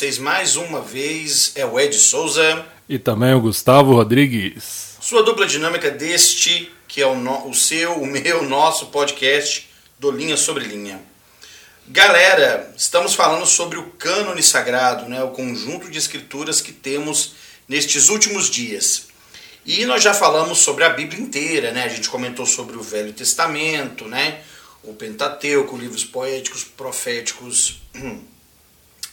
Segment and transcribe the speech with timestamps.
[0.00, 2.64] vocês mais uma vez é o Ed Souza.
[2.88, 4.96] E também o Gustavo Rodrigues.
[4.98, 9.68] Sua dupla dinâmica deste, que é o, no, o seu, o meu, nosso podcast
[9.98, 11.02] do Linha Sobre Linha.
[11.86, 17.34] Galera, estamos falando sobre o cânone sagrado, né, o conjunto de escrituras que temos
[17.68, 19.08] nestes últimos dias.
[19.66, 21.84] E nós já falamos sobre a Bíblia inteira, né?
[21.84, 24.40] A gente comentou sobre o Velho Testamento, né?
[24.82, 27.82] O Pentateuco, livros poéticos, proféticos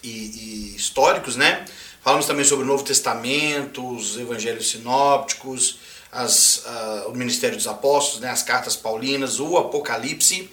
[0.07, 1.65] e, e históricos, né?
[2.01, 5.79] Falamos também sobre o Novo Testamento, os Evangelhos sinópticos,
[6.11, 8.29] as, uh, o Ministério dos Apóstolos, né?
[8.29, 10.49] As cartas paulinas, o Apocalipse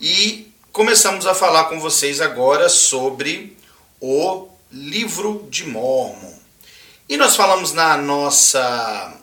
[0.00, 3.56] e começamos a falar com vocês agora sobre
[4.00, 6.34] o livro de Mormon.
[7.08, 9.16] E nós falamos na nossa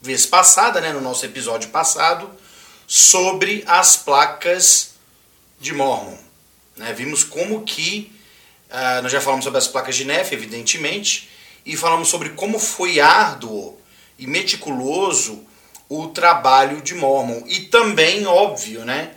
[0.00, 2.30] vez passada, né, no nosso episódio passado,
[2.86, 4.94] sobre as placas
[5.60, 6.16] de Mormon.
[6.76, 6.92] Né?
[6.92, 8.12] Vimos como que,
[8.70, 11.30] uh, nós já falamos sobre as placas de Nefe, evidentemente,
[11.64, 13.78] e falamos sobre como foi árduo
[14.18, 15.44] e meticuloso
[15.88, 17.42] o trabalho de Mormon.
[17.46, 19.12] E também, óbvio, né,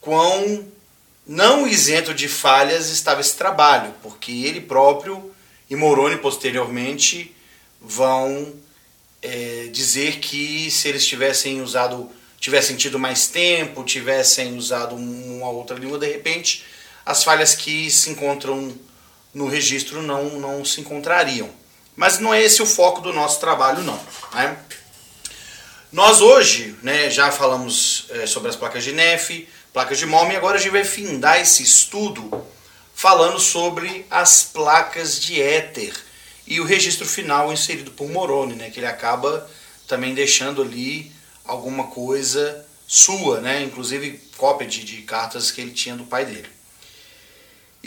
[0.00, 0.66] quão
[1.26, 5.30] não isento de falhas estava esse trabalho, porque ele próprio
[5.68, 7.34] e Moroni posteriormente
[7.80, 8.54] vão
[9.20, 15.76] é, dizer que se eles tivessem usado, tivessem tido mais tempo, tivessem usado uma outra
[15.76, 16.64] língua, de repente
[17.08, 18.78] as falhas que se encontram
[19.32, 21.48] no registro não, não se encontrariam.
[21.96, 23.98] Mas não é esse o foco do nosso trabalho, não.
[24.34, 24.58] Né?
[25.90, 30.36] Nós hoje né, já falamos é, sobre as placas de Nefe, placas de Mormon, e
[30.36, 32.44] agora a gente vai findar esse estudo
[32.94, 35.94] falando sobre as placas de éter
[36.46, 39.50] e o registro final inserido por Moroni, né, que ele acaba
[39.86, 41.10] também deixando ali
[41.42, 46.57] alguma coisa sua, né, inclusive cópia de, de cartas que ele tinha do pai dele.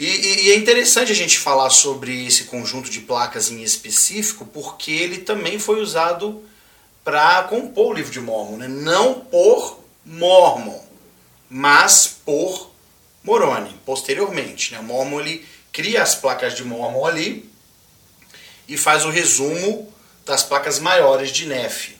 [0.02, 4.44] E, e, e, é interessante a gente falar sobre esse conjunto de placas em específico,
[4.44, 6.42] porque ele também foi usado
[7.04, 8.66] para compor o livro de Mormon, né?
[8.66, 10.84] não por Mormon,
[11.48, 12.72] mas por
[13.22, 14.72] Moroni, posteriormente.
[14.72, 14.80] Né?
[14.80, 17.48] Mormon ele cria as placas de Mormon ali
[18.66, 19.88] e faz o resumo
[20.26, 21.96] das placas maiores de Nef.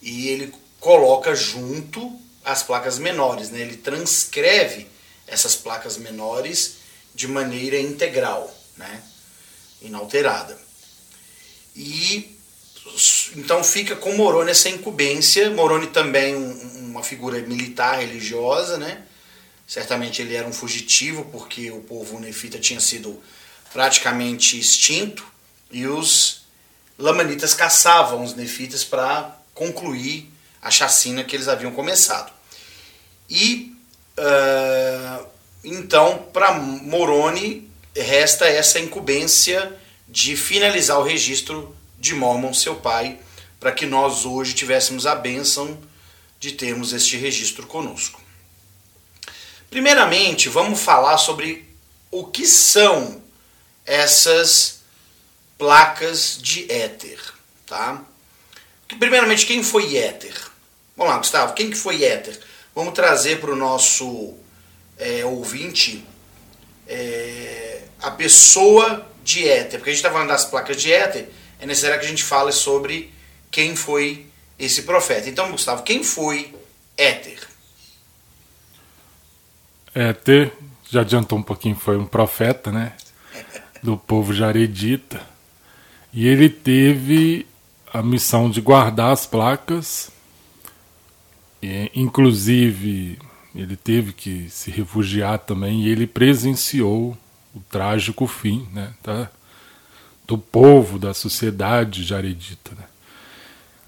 [0.00, 3.62] E ele coloca junto as placas menores, né?
[3.62, 4.86] ele transcreve
[5.26, 6.85] essas placas menores
[7.16, 9.02] de maneira integral, né?
[9.80, 10.56] inalterada.
[11.74, 12.36] E
[13.34, 15.50] então fica com Moroni essa incumbência.
[15.50, 19.02] Moroni também um, uma figura militar religiosa, né?
[19.66, 23.20] Certamente ele era um fugitivo porque o povo nefita tinha sido
[23.72, 25.26] praticamente extinto
[25.70, 26.42] e os
[26.98, 32.30] lamanitas caçavam os nefitas para concluir a chacina que eles haviam começado.
[33.28, 33.74] E
[34.18, 35.26] uh,
[35.68, 43.18] então, para Moroni, resta essa incumbência de finalizar o registro de Mormon, seu pai,
[43.58, 45.76] para que nós hoje tivéssemos a bênção
[46.38, 48.20] de termos este registro conosco.
[49.68, 51.68] Primeiramente, vamos falar sobre
[52.12, 53.20] o que são
[53.84, 54.82] essas
[55.58, 57.18] placas de éter,
[57.66, 58.04] tá?
[59.00, 60.34] Primeiramente, quem foi éter?
[60.96, 62.38] Vamos lá, Gustavo, quem que foi éter?
[62.72, 64.36] Vamos trazer para o nosso
[64.98, 66.04] é, ouvinte
[66.86, 71.66] é, a pessoa de éter, porque a gente está falando das placas de éter, é
[71.66, 73.12] necessário que a gente fale sobre
[73.50, 74.26] quem foi
[74.58, 75.28] esse profeta.
[75.28, 76.54] Então, Gustavo, quem foi
[76.96, 77.38] éter?
[79.94, 80.52] Éter,
[80.88, 82.92] já adiantou um pouquinho, foi um profeta, né?
[83.82, 85.36] Do povo jaredita
[86.16, 87.46] e ele teve
[87.92, 90.10] a missão de guardar as placas,
[91.62, 93.18] e, inclusive
[93.62, 97.16] ele teve que se refugiar também, e ele presenciou
[97.54, 99.30] o trágico fim né, tá,
[100.26, 102.84] do povo, da sociedade jaredita, né,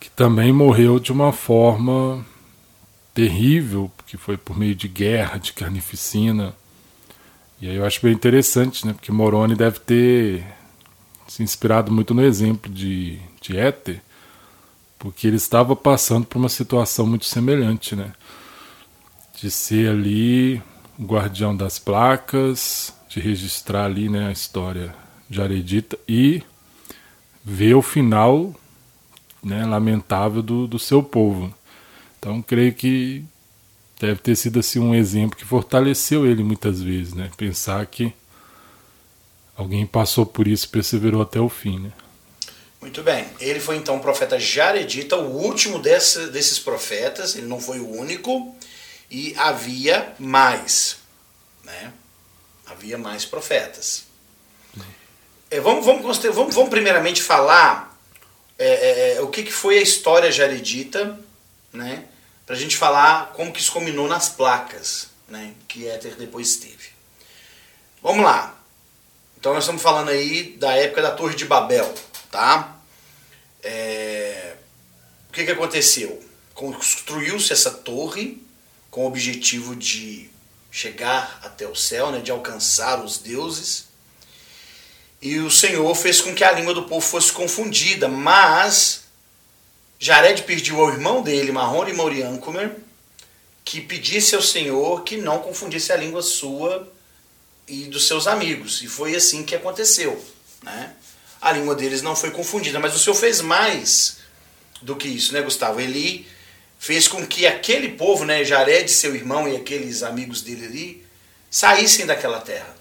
[0.00, 2.24] que também morreu de uma forma
[3.12, 6.54] terrível, que foi por meio de guerra, de carnificina.
[7.60, 10.44] E aí eu acho bem interessante, né, porque Moroni deve ter
[11.26, 14.00] se inspirado muito no exemplo de, de Éter,
[14.98, 18.12] porque ele estava passando por uma situação muito semelhante, né?
[19.40, 20.62] De ser ali
[20.98, 24.94] o guardião das placas, de registrar ali né, a história
[25.28, 26.42] de Aredita e
[27.44, 28.54] ver o final
[29.42, 31.54] né, lamentável do, do seu povo.
[32.18, 33.24] Então creio que
[34.00, 37.30] deve ter sido assim um exemplo que fortaleceu ele muitas vezes, né?
[37.36, 38.12] Pensar que
[39.58, 41.90] Alguém passou por isso perseverou até o fim, né?
[42.80, 43.26] Muito bem.
[43.40, 47.90] Ele foi então o profeta Jaredita, o último desse, desses profetas, ele não foi o
[47.90, 48.56] único,
[49.10, 50.98] e havia mais,
[51.64, 51.92] né?
[52.66, 54.04] Havia mais profetas.
[55.50, 57.88] é, vamos, vamos, vamos, vamos primeiramente falar
[58.58, 61.18] é, é, é, o que, que foi a história jaredita,
[61.72, 62.04] né?
[62.44, 65.54] Para a gente falar como que isso combinou nas placas, né?
[65.66, 66.90] Que Éter depois teve.
[68.02, 68.58] Vamos lá.
[69.38, 71.94] Então nós estamos falando aí da época da Torre de Babel,
[72.30, 72.76] tá?
[73.62, 74.56] É,
[75.28, 76.22] o que, que aconteceu?
[76.54, 78.42] Construiu-se essa torre
[78.98, 80.28] com o objetivo de
[80.72, 83.84] chegar até o céu, né, de alcançar os deuses.
[85.22, 89.04] E o Senhor fez com que a língua do povo fosse confundida, mas
[90.00, 92.74] Jared pediu ao irmão dele, Marrone Moriancomer,
[93.64, 96.92] que pedisse ao Senhor que não confundisse a língua sua
[97.68, 98.82] e dos seus amigos.
[98.82, 100.20] E foi assim que aconteceu.
[100.60, 100.92] Né?
[101.40, 104.16] A língua deles não foi confundida, mas o Senhor fez mais
[104.82, 105.80] do que isso, né, Gustavo?
[105.80, 106.26] Ele
[106.78, 111.06] fez com que aquele povo, né, Jared, seu irmão e aqueles amigos dele ali,
[111.50, 112.74] saíssem daquela terra,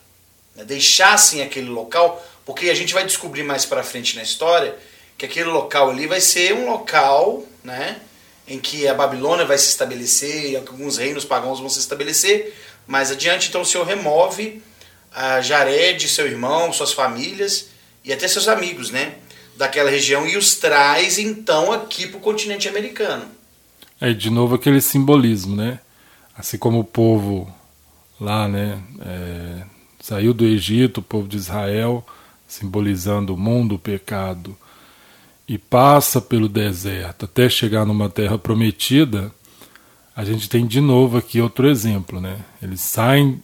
[0.56, 4.78] né, deixassem aquele local, porque a gente vai descobrir mais para frente na história
[5.18, 8.00] que aquele local ali vai ser um local, né,
[8.48, 12.56] em que a Babilônia vai se estabelecer alguns reinos pagãos vão se estabelecer.
[12.86, 14.62] Mais adiante, então, o Senhor remove
[15.12, 17.66] a Jared, seu irmão, suas famílias
[18.04, 19.16] e até seus amigos, né,
[19.58, 23.37] daquela região e os traz então aqui para o continente americano.
[24.00, 25.80] É, de novo aquele simbolismo, né?
[26.38, 27.52] Assim como o povo
[28.20, 29.64] lá, né, é,
[30.00, 32.06] saiu do Egito, o povo de Israel,
[32.48, 34.56] simbolizando o mundo, o pecado,
[35.48, 39.32] e passa pelo deserto até chegar numa terra prometida,
[40.16, 42.40] a gente tem de novo aqui outro exemplo, né?
[42.62, 43.42] Eles saem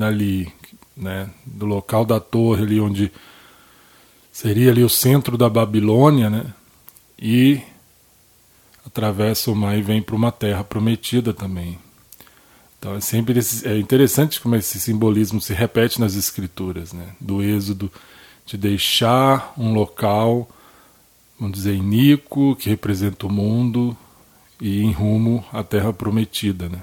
[0.00, 0.52] ali,
[0.96, 3.12] né, do local da torre ali onde
[4.32, 6.46] seria ali o centro da Babilônia, né?
[7.18, 7.62] E
[8.86, 11.78] atravessa o mar e vem para uma terra prometida também.
[12.78, 17.08] Então é sempre esse, é interessante como esse simbolismo se repete nas escrituras, né?
[17.20, 17.90] Do êxodo
[18.44, 20.48] de deixar um local,
[21.38, 23.96] vamos dizer, iníquo, que representa o mundo,
[24.60, 26.80] e em rumo à terra prometida, né?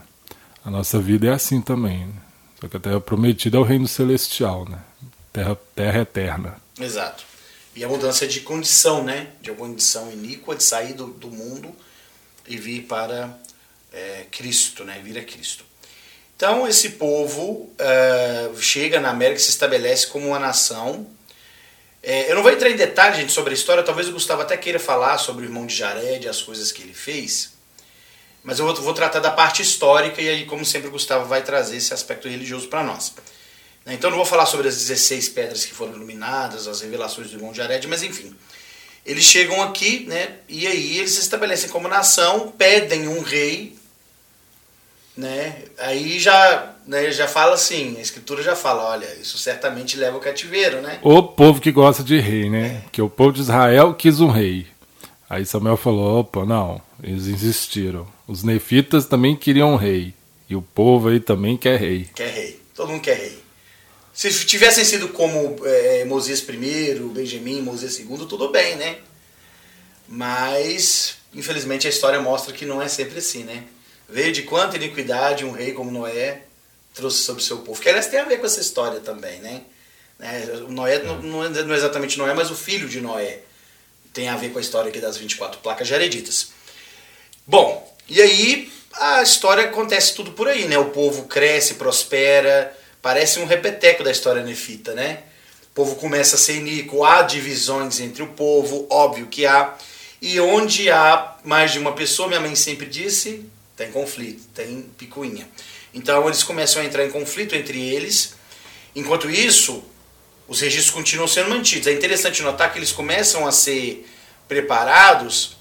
[0.66, 2.14] A nossa vida é assim também, né?
[2.60, 4.80] só que a terra prometida é o reino celestial, né?
[5.32, 6.58] Terra, terra eterna.
[6.80, 7.24] Exato.
[7.76, 9.30] E a mudança de condição, né?
[9.42, 11.74] De uma condição iníqua, de sair do, do mundo
[12.48, 13.38] e vir para
[13.92, 15.00] é, Cristo, né?
[15.04, 15.66] vir a Cristo.
[16.36, 21.08] Então esse povo é, chega na América e se estabelece como uma nação.
[22.02, 23.84] É, eu não vou entrar em detalhes, gente, sobre a história.
[23.84, 26.94] Talvez o Gustavo até queira falar sobre o irmão de Jared, as coisas que ele
[26.94, 27.54] fez.
[28.44, 31.42] Mas eu vou, vou tratar da parte histórica e aí, como sempre, o Gustavo vai
[31.44, 33.14] trazer esse aspecto religioso para nós.
[33.86, 37.52] Então não vou falar sobre as 16 pedras que foram iluminadas, as revelações do irmão
[37.52, 38.36] de Jared, mas enfim.
[39.06, 40.36] Eles chegam aqui, né?
[40.48, 43.76] E aí eles se estabelecem como nação, pedem um rei,
[45.16, 45.64] né?
[45.78, 50.22] Aí já, né, já fala assim, a escritura já fala, olha, isso certamente leva ao
[50.22, 51.00] cativeiro, né?
[51.02, 52.82] O povo que gosta de rei, né?
[52.86, 52.90] É.
[52.92, 54.68] Que o povo de Israel quis um rei.
[55.30, 58.08] Aí Samuel falou, opa, não, eles insistiram.
[58.28, 60.14] Os nefitas também queriam um rei.
[60.50, 62.08] E o povo aí também quer rei.
[62.16, 62.62] Quer rei.
[62.76, 63.43] Todo mundo quer rei.
[64.14, 68.98] Se tivessem sido como é, Moisés I, Benjamim, Moisés II, tudo bem, né?
[70.08, 73.64] Mas, infelizmente, a história mostra que não é sempre assim, né?
[74.08, 76.44] Veio de quanta iniquidade um rei como Noé
[76.94, 77.82] trouxe sobre o seu povo.
[77.82, 79.64] Que, aliás, tem a ver com essa história também, né?
[80.20, 83.40] É, Noé não, não é exatamente Noé, mas o filho de Noé.
[84.14, 86.50] Tem a ver com a história aqui das 24 placas jareditas.
[87.48, 90.78] Bom, e aí a história acontece tudo por aí, né?
[90.78, 95.24] O povo cresce, prospera, Parece um repeteco da história nefita, né?
[95.64, 99.76] O povo começa a ser iníquo, há divisões entre o povo, óbvio que há.
[100.22, 103.46] E onde há mais de uma pessoa, minha mãe sempre disse,
[103.76, 105.46] tem conflito, tem picuinha.
[105.94, 108.36] Então eles começam a entrar em conflito entre eles.
[108.96, 109.84] Enquanto isso,
[110.48, 111.88] os registros continuam sendo mantidos.
[111.88, 114.08] É interessante notar que eles começam a ser
[114.48, 115.58] preparados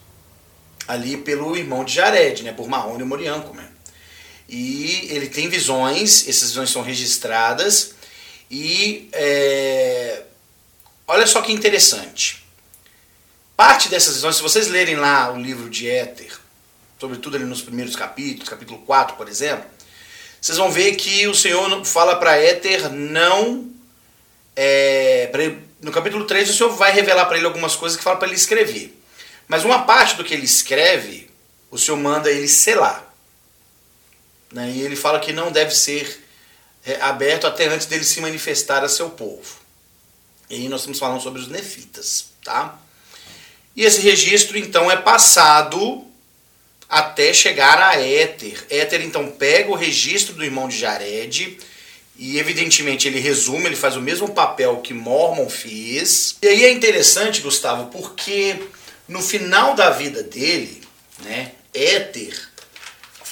[0.87, 3.72] ali pelo irmão de Jared, né, por e Morianco, né?
[4.55, 7.95] E ele tem visões, essas visões são registradas
[8.51, 10.25] e é,
[11.09, 12.45] olha só que interessante.
[13.57, 16.39] Parte dessas visões, se vocês lerem lá o livro de Éter,
[17.01, 19.65] sobretudo ali nos primeiros capítulos, capítulo 4, por exemplo,
[20.39, 23.71] vocês vão ver que o Senhor fala para Éter não.
[24.55, 25.31] É,
[25.81, 28.37] no capítulo 3, o Senhor vai revelar para ele algumas coisas que fala para ele
[28.37, 29.01] escrever.
[29.49, 31.31] Mas uma parte do que ele escreve,
[31.71, 33.12] o Senhor manda ele selar.
[34.53, 34.71] Né?
[34.71, 36.23] E ele fala que não deve ser
[36.85, 39.63] é, aberto até antes dele se manifestar a seu povo.
[40.51, 42.27] E aí nós estamos falando sobre os nefitas.
[42.45, 42.79] Tá?
[43.75, 46.05] E esse registro então é passado
[46.89, 48.67] até chegar a Éter.
[48.69, 51.59] Éter então pega o registro do irmão de Jared,
[52.19, 56.37] E evidentemente ele resume, ele faz o mesmo papel que Mormon fez.
[56.43, 58.63] E aí é interessante, Gustavo, porque
[59.09, 60.83] no final da vida dele,
[61.21, 62.52] né, Éter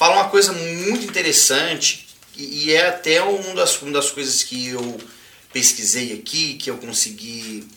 [0.01, 4.99] fala uma coisa muito interessante e é até uma das, uma das coisas que eu
[5.53, 7.67] pesquisei aqui, que eu consegui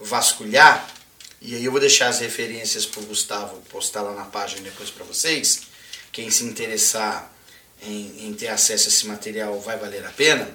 [0.00, 0.88] vasculhar,
[1.42, 4.88] e aí eu vou deixar as referências para o Gustavo postar lá na página depois
[4.88, 5.64] para vocês.
[6.10, 7.30] Quem se interessar
[7.82, 10.48] em, em, ter acesso a esse material vai valer a pena.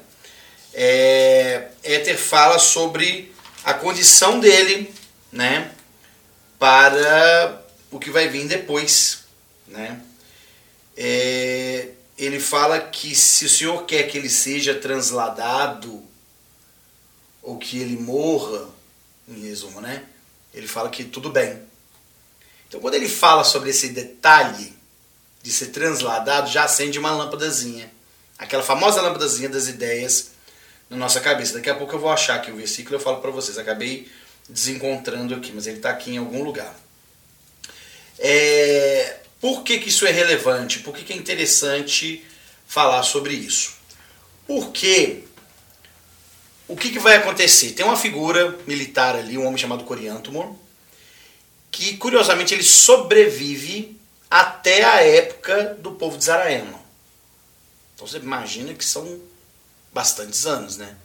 [0.74, 3.32] É, Éter fala sobre
[3.64, 4.92] a condição dele,
[5.32, 5.70] né,
[6.58, 9.26] para o que vai vir depois,
[9.68, 10.02] né.
[11.02, 16.04] É, ele fala que se o Senhor quer que ele seja transladado
[17.42, 18.68] ou que ele morra,
[19.26, 20.04] em resumo, né?
[20.54, 21.62] Ele fala que tudo bem.
[22.68, 24.74] Então, quando ele fala sobre esse detalhe
[25.42, 27.90] de ser transladado, já acende uma lâmpadazinha.
[28.38, 30.32] Aquela famosa lâmpadazinha das ideias
[30.90, 31.54] na nossa cabeça.
[31.54, 33.58] Daqui a pouco eu vou achar aqui o versículo eu falo para vocês.
[33.58, 34.12] Acabei
[34.50, 36.76] desencontrando aqui, mas ele está aqui em algum lugar.
[38.18, 40.80] É, por que, que isso é relevante?
[40.80, 42.26] Por que, que é interessante
[42.68, 43.74] falar sobre isso?
[44.46, 45.24] Porque
[46.68, 47.72] o que, que vai acontecer?
[47.72, 50.54] Tem uma figura militar ali, um homem chamado Coriantumor,
[51.72, 56.80] que curiosamente ele sobrevive até a época do povo de Zaraema.
[57.96, 59.20] Então você imagina que são
[59.92, 60.96] bastantes anos, né?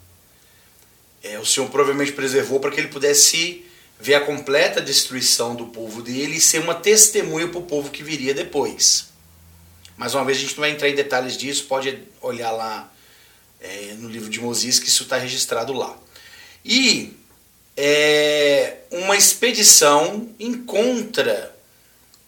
[1.22, 3.64] É, o Senhor provavelmente preservou para que ele pudesse
[3.98, 8.02] ver a completa destruição do povo dele e ser uma testemunha para o povo que
[8.02, 9.06] viria depois.
[9.96, 12.92] Mais uma vez, a gente não vai entrar em detalhes disso, pode olhar lá
[13.60, 15.96] é, no livro de Moisés que isso está registrado lá.
[16.64, 17.16] E
[17.76, 21.54] é, uma expedição encontra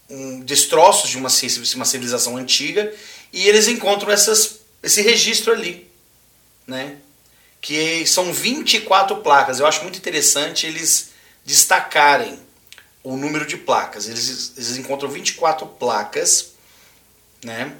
[0.08, 1.28] um, destroços de uma,
[1.74, 2.92] uma civilização antiga
[3.32, 5.90] e eles encontram essas, esse registro ali,
[6.66, 6.98] né?
[7.60, 9.58] que são 24 placas.
[9.58, 11.10] Eu acho muito interessante eles
[11.46, 12.38] destacarem
[13.02, 14.08] o número de placas.
[14.08, 16.54] Eles, eles encontram 24 placas,
[17.42, 17.72] né?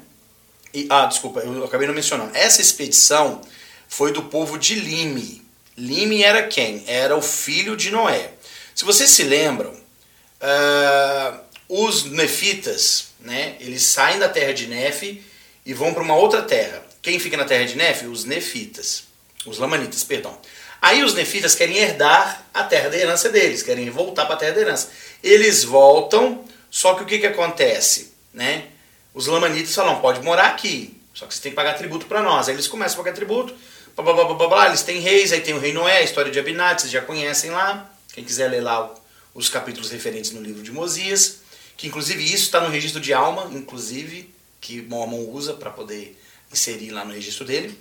[0.73, 2.35] E, ah, desculpa, eu acabei não mencionando.
[2.35, 3.41] Essa expedição
[3.89, 5.45] foi do povo de Lime.
[5.77, 6.83] Lime era quem?
[6.87, 8.31] Era o filho de Noé.
[8.73, 13.57] Se vocês se lembram, uh, os nefitas, né?
[13.59, 15.23] Eles saem da terra de Nefe
[15.65, 16.85] e vão para uma outra terra.
[17.01, 18.05] Quem fica na terra de Nefe?
[18.05, 19.03] Os nefitas,
[19.45, 20.37] os lamanitas, perdão.
[20.81, 24.53] Aí os nefitas querem herdar a terra da herança deles, querem voltar para a terra
[24.53, 24.89] da herança.
[25.23, 28.13] Eles voltam, só que o que, que acontece?
[28.33, 28.65] Né?
[29.13, 32.47] Os lamanitas falam, pode morar aqui, só que você tem que pagar tributo para nós.
[32.47, 33.55] Aí eles começam a pagar tributo,
[33.95, 36.31] blá, blá, blá, blá, blá, eles têm reis, aí tem o rei Noé, a história
[36.31, 37.91] de Abinat, vocês já conhecem lá.
[38.13, 38.93] Quem quiser ler lá
[39.33, 41.39] os capítulos referentes no livro de Mosias,
[41.75, 46.19] que inclusive isso está no registro de alma, inclusive, que Mormon usa para poder
[46.51, 47.77] inserir lá no registro dele.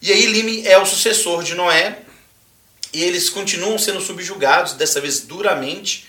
[0.00, 2.02] E aí Lime é o sucessor de Noé,
[2.92, 6.06] e eles continuam sendo subjugados, dessa vez duramente,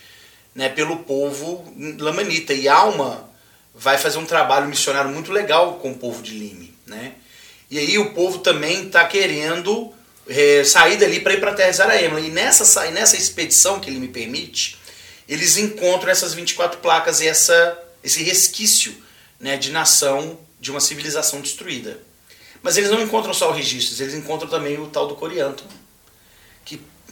[0.55, 2.53] né, pelo povo lamanita.
[2.53, 3.29] E Alma
[3.73, 6.73] vai fazer um trabalho missionário muito legal com o povo de Lime.
[6.85, 7.13] Né?
[7.69, 9.93] E aí o povo também está querendo
[10.27, 12.19] é, sair dali para ir para a terra de Zaraema.
[12.19, 14.77] E nessa, nessa expedição que ele me permite,
[15.27, 18.95] eles encontram essas 24 placas e essa, esse resquício
[19.39, 21.99] né, de nação de uma civilização destruída.
[22.61, 25.63] Mas eles não encontram só o registro, eles encontram também o tal do Corianto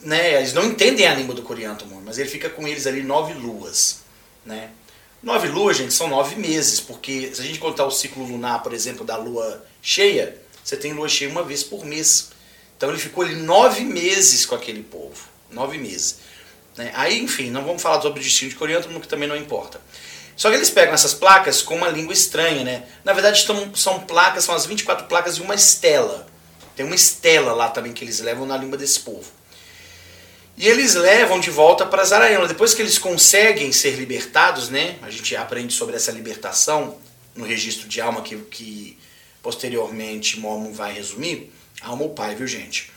[0.04, 3.34] né, eles não entendem a língua do Coriantumor, mas ele fica com eles ali nove
[3.34, 4.02] luas,
[4.46, 4.70] né?
[5.22, 8.74] Nove luas, gente, são nove meses, porque se a gente contar o ciclo lunar, por
[8.74, 12.30] exemplo, da lua cheia, você tem lua cheia uma vez por mês.
[12.78, 16.18] Então ele ficou ali nove meses com aquele povo, nove meses.
[16.78, 16.92] Né?
[16.94, 19.82] Aí, enfim, não vamos falar sobre o destino de Coriantumor, que também não importa.
[20.36, 22.84] Só que eles pegam essas placas com uma língua estranha, né?
[23.04, 26.28] Na verdade, são, placas, são as 24 placas de uma estela.
[26.76, 29.26] Tem uma estela lá também que eles levam na língua desse povo.
[30.58, 32.48] E eles levam de volta para Zaraiana.
[32.48, 34.98] Depois que eles conseguem ser libertados, né?
[35.04, 36.98] A gente aprende sobre essa libertação
[37.36, 38.98] no registro de alma que, que
[39.44, 41.52] posteriormente Mormon vai resumir.
[41.80, 42.92] Alma ou pai, viu gente?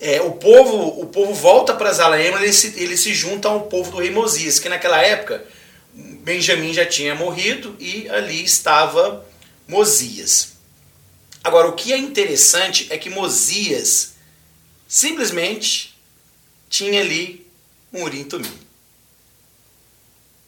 [0.00, 3.92] É, o povo o povo volta para Zaraiana, ele se, ele se junta ao povo
[3.92, 5.46] do rei Mosias, que naquela época
[5.94, 9.24] Benjamim já tinha morrido e ali estava
[9.68, 10.54] Mosias.
[11.44, 14.14] Agora, o que é interessante é que Mosias
[14.88, 15.93] simplesmente
[16.74, 17.46] tinha ali
[17.92, 18.52] um urim tumim.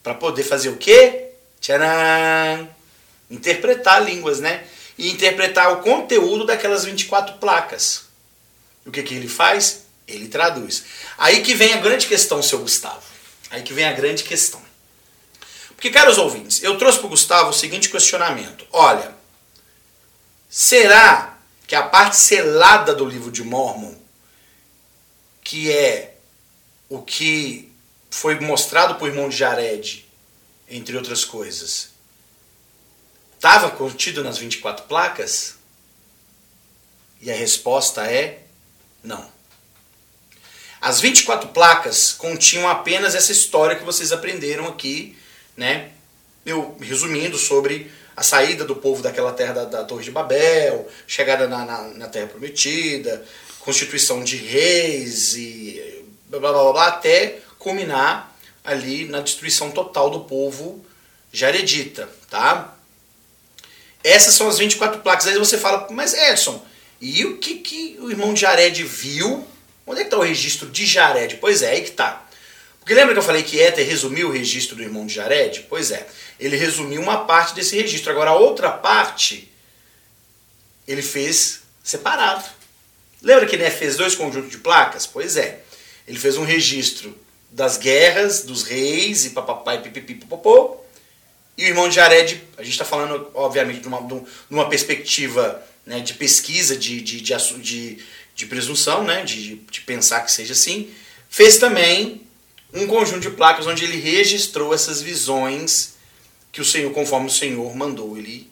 [0.03, 1.29] Para poder fazer o quê?
[1.61, 2.69] Tcharam!
[3.31, 4.67] Interpretar línguas, né?
[4.97, 8.07] E interpretar o conteúdo daquelas 24 placas.
[8.85, 9.85] O que, que ele faz?
[10.05, 10.83] Ele traduz.
[11.17, 13.03] Aí que vem a grande questão, seu Gustavo.
[13.49, 14.61] Aí que vem a grande questão.
[15.75, 18.65] Porque, caros ouvintes, eu trouxe para o Gustavo o seguinte questionamento.
[18.73, 19.15] Olha,
[20.49, 23.95] será que a parte selada do livro de Mormon,
[25.41, 26.16] que é
[26.89, 27.71] o que
[28.09, 30.05] foi mostrado por irmão de Jared,
[30.69, 31.89] entre outras coisas,
[33.35, 35.55] estava contido nas 24 placas?
[37.21, 38.43] E a resposta é
[39.03, 39.29] não.
[40.79, 45.17] As 24 placas continham apenas essa história que vocês aprenderam aqui,
[45.55, 45.91] né?
[46.45, 51.47] Eu resumindo sobre a saída do povo daquela terra da, da Torre de Babel, chegada
[51.47, 53.25] na, na, na, Terra Prometida,
[53.59, 55.96] constituição de reis e
[56.27, 60.85] blá, blá blá blá até culminar ali na destruição total do povo
[61.31, 62.73] jaredita, tá?
[64.03, 65.27] Essas são as 24 placas.
[65.27, 66.63] Aí você fala, mas Edson,
[67.01, 69.47] e o que, que o irmão de Jared viu?
[69.85, 71.37] Onde é que está o registro de Jared?
[71.37, 72.25] Pois é, aí que tá.
[72.79, 75.65] Porque lembra que eu falei que Éter resumiu o registro do irmão de Jared?
[75.69, 76.07] Pois é,
[76.39, 78.11] ele resumiu uma parte desse registro.
[78.11, 79.51] Agora, a outra parte,
[80.87, 82.45] ele fez separado.
[83.21, 85.05] Lembra que ele fez dois conjuntos de placas?
[85.05, 85.63] Pois é,
[86.07, 87.15] ele fez um registro
[87.51, 90.77] das guerras, dos reis e papapá e pipipi popopô.
[91.57, 95.61] E o irmão de Jared, a gente está falando, obviamente, de uma, de uma perspectiva
[95.85, 98.03] né, de pesquisa, de, de, de, de,
[98.35, 100.91] de presunção, né, de, de pensar que seja assim,
[101.29, 102.21] fez também
[102.73, 105.95] um conjunto de placas onde ele registrou essas visões
[106.51, 108.49] que o Senhor, conforme o Senhor mandou ele,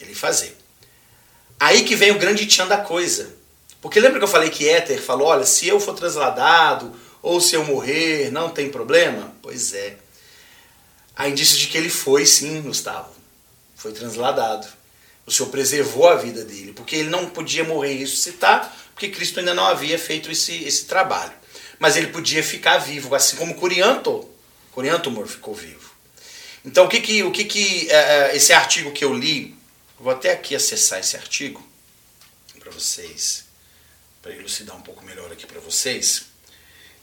[0.00, 0.56] ele fazer.
[1.58, 3.36] Aí que vem o grande tchan da coisa.
[3.80, 6.92] Porque lembra que eu falei que Éter falou, olha, se eu for trasladado
[7.22, 9.32] ou se eu morrer, não tem problema?
[9.40, 9.96] Pois é.
[11.14, 13.10] Há indícios de que ele foi sim, Gustavo.
[13.76, 14.66] Foi transladado.
[15.26, 19.38] O Senhor preservou a vida dele, porque ele não podia morrer e ressuscitar, porque Cristo
[19.40, 21.32] ainda não havia feito esse, esse trabalho
[21.78, 24.28] mas ele podia ficar vivo, assim como Corianto,
[24.72, 25.88] Coriantumor ficou vivo.
[26.64, 29.56] Então o que que, o que, que é, esse artigo que eu li,
[29.98, 31.66] vou até aqui acessar esse artigo
[32.58, 33.44] para vocês,
[34.28, 36.26] para elucidar um pouco melhor aqui para vocês.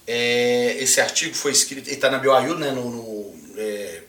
[0.05, 4.03] É, esse artigo foi escrito, está na BioAyu, né, no, no é,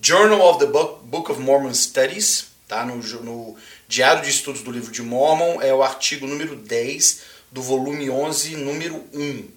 [0.00, 3.56] Journal of the Book, of Mormon Studies, tá, no, no
[3.88, 8.56] Diário de Estudos do Livro de Mormon, é o artigo número 10 do volume 11,
[8.58, 9.48] número 1.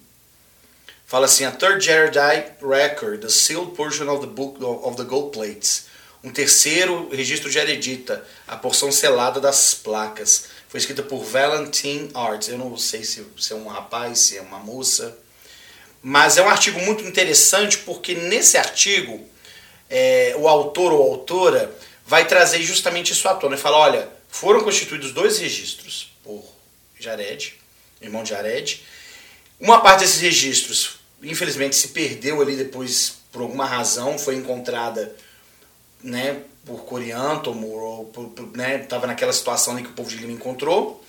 [1.06, 5.30] Fala assim, a third Jaredite record, the sealed portion of the book of the gold
[5.30, 5.86] plates.
[6.24, 10.55] Um terceiro registro de Heredita, a porção selada das placas.
[10.68, 12.48] Foi escrita por Valentine Arts.
[12.48, 15.16] Eu não sei se, se é um rapaz, se é uma moça.
[16.02, 19.26] Mas é um artigo muito interessante porque nesse artigo
[19.88, 21.74] é, o autor ou autora
[22.04, 23.54] vai trazer justamente isso à tona.
[23.54, 26.44] Ele fala, olha, foram constituídos dois registros por
[26.98, 27.54] Jared,
[28.00, 28.84] irmão de Jared,
[29.58, 35.16] uma parte desses registros, infelizmente, se perdeu ali depois, por alguma razão, foi encontrada
[36.02, 38.12] né, por Coriantomo, ou
[38.54, 41.02] né, estava naquela situação ali que o povo de Lima encontrou,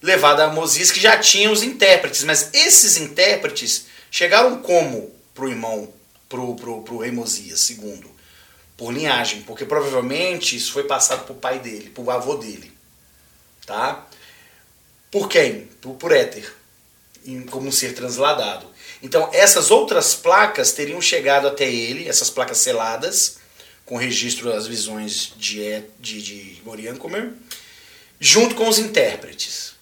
[0.00, 5.48] levada a Mosias, que já tinha os intérpretes, mas esses intérpretes chegaram como para o
[5.48, 5.92] irmão,
[6.28, 8.10] para o rei Mosias segundo?
[8.76, 12.72] Por linhagem, porque provavelmente isso foi passado para o pai dele, para o avô dele.
[13.66, 14.06] Tá?
[15.10, 15.66] Por quem?
[15.80, 16.62] Por, por Éter
[17.50, 18.66] como um ser transladado.
[19.02, 23.38] Então, essas outras placas teriam chegado até ele, essas placas seladas,
[23.92, 27.30] com registro das visões de, de, de Moriancomer,
[28.18, 29.74] junto com os intérpretes.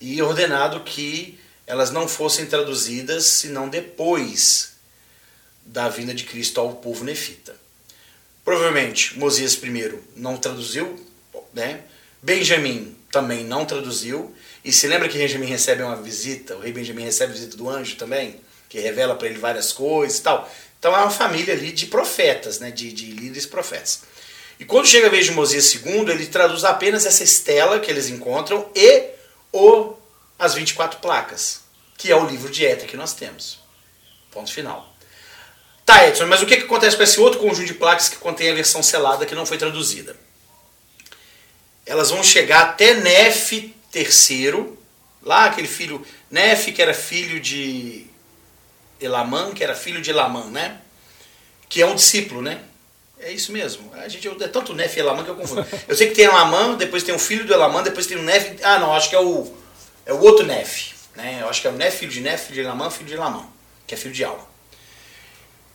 [0.00, 4.72] E ordenado que elas não fossem traduzidas senão depois
[5.64, 7.54] da vinda de Cristo ao povo nefita.
[8.44, 10.98] Provavelmente Mosias I não traduziu,
[11.54, 11.82] né?
[12.20, 17.04] Benjamim também não traduziu, e se lembra que Benjamin recebe uma visita, o rei Benjamin
[17.04, 20.52] recebe a visita do anjo também, que revela para ele várias coisas e tal.
[20.82, 24.02] Então é uma família ali de profetas, né, de, de líderes profetas.
[24.58, 28.08] E quando chega a vez de Mosias II, ele traduz apenas essa estela que eles
[28.08, 29.10] encontram e
[29.52, 29.94] o,
[30.36, 31.60] as 24 placas,
[31.96, 33.60] que é o livro de Éter que nós temos.
[34.32, 34.92] Ponto final.
[35.86, 38.50] Tá, Edson, mas o que, que acontece com esse outro conjunto de placas que contém
[38.50, 40.16] a versão selada que não foi traduzida?
[41.86, 44.76] Elas vão chegar até Nef terceiro,
[45.22, 48.10] lá aquele filho, Nef, que era filho de
[49.04, 50.78] Elamã, que era filho de Elamã, né?
[51.68, 52.60] Que é um discípulo, né?
[53.18, 53.90] É isso mesmo.
[53.94, 55.64] A gente é tanto Nef e Elamã que eu confundo.
[55.86, 58.56] Eu sei que tem Elamã, depois tem o filho do Elamã, depois tem o Nef.
[58.62, 59.52] Ah, não, acho que é o
[60.04, 61.38] é o outro Nef, né?
[61.40, 63.46] Eu acho que é o Nef, filho de Nef, filho de Elamã, filho de Elamã,
[63.86, 64.46] que é filho de Alma.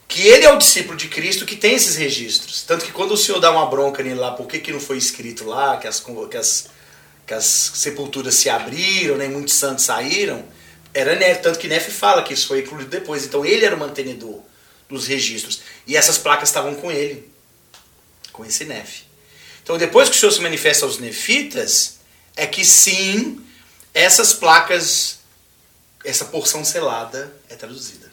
[0.08, 2.64] Que ele é o discípulo de Cristo que tem esses registros.
[2.64, 4.98] Tanto que quando o Senhor dá uma bronca nele lá, por que, que não foi
[4.98, 6.70] escrito lá, que as, que as
[7.28, 10.46] que as sepulturas se abriram, né, muitos santos saíram,
[10.94, 13.26] era Nef, tanto que Nef fala que isso foi incluído depois.
[13.26, 14.42] Então ele era o mantenedor
[14.90, 15.62] dos registros.
[15.86, 17.30] E essas placas estavam com ele,
[18.32, 19.04] com esse Nef.
[19.64, 21.98] Então depois que o Senhor se manifesta aos nefitas,
[22.36, 23.44] é que sim,
[23.94, 25.20] essas placas,
[26.06, 28.12] essa porção selada é traduzida.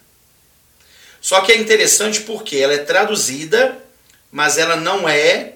[1.21, 3.83] Só que é interessante porque ela é traduzida,
[4.31, 5.55] mas ela não é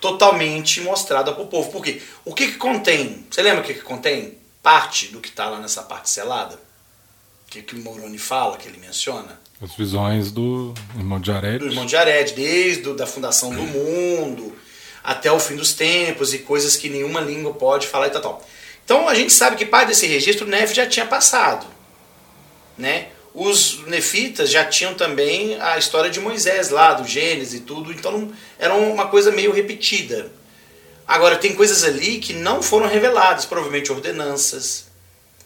[0.00, 1.72] totalmente mostrada para o povo.
[1.72, 2.00] Por quê?
[2.24, 3.26] O que, que contém?
[3.28, 4.37] Você lembra o que, que contém?
[4.62, 6.56] Parte do que está lá nessa parte selada?
[7.46, 9.40] O que, que o Moroni fala, que ele menciona?
[9.60, 11.58] As visões do irmão de Jared.
[11.58, 14.54] Do irmão de Jared, desde a fundação do mundo
[15.02, 18.48] até o fim dos tempos e coisas que nenhuma língua pode falar e tal, tal.
[18.84, 21.66] Então a gente sabe que parte desse registro o Nef já tinha passado.
[22.76, 23.08] Né?
[23.34, 28.30] Os nefitas já tinham também a história de Moisés lá, do Gênesis e tudo, então
[28.58, 30.30] era uma coisa meio repetida.
[31.08, 34.84] Agora, tem coisas ali que não foram reveladas, provavelmente ordenanças,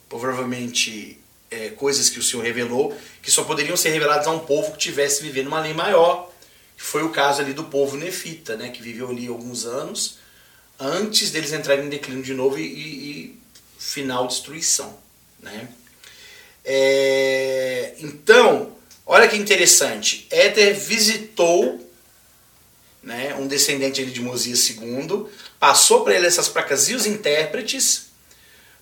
[0.08, 4.72] provavelmente é, coisas que o Senhor revelou, que só poderiam ser reveladas a um povo
[4.72, 6.28] que tivesse vivendo uma lei maior,
[6.76, 10.18] que foi o caso ali do povo nefita, né, que viveu ali alguns anos,
[10.80, 13.38] antes deles entrarem em declínio de novo e, e,
[13.78, 14.98] final destruição.
[15.38, 15.68] Né?
[16.64, 18.72] É, então,
[19.06, 20.26] olha que interessante.
[20.28, 21.91] Éter visitou
[23.02, 25.26] né, um descendente de Mosias II,
[25.58, 28.06] passou para ele essas placas e os intérpretes,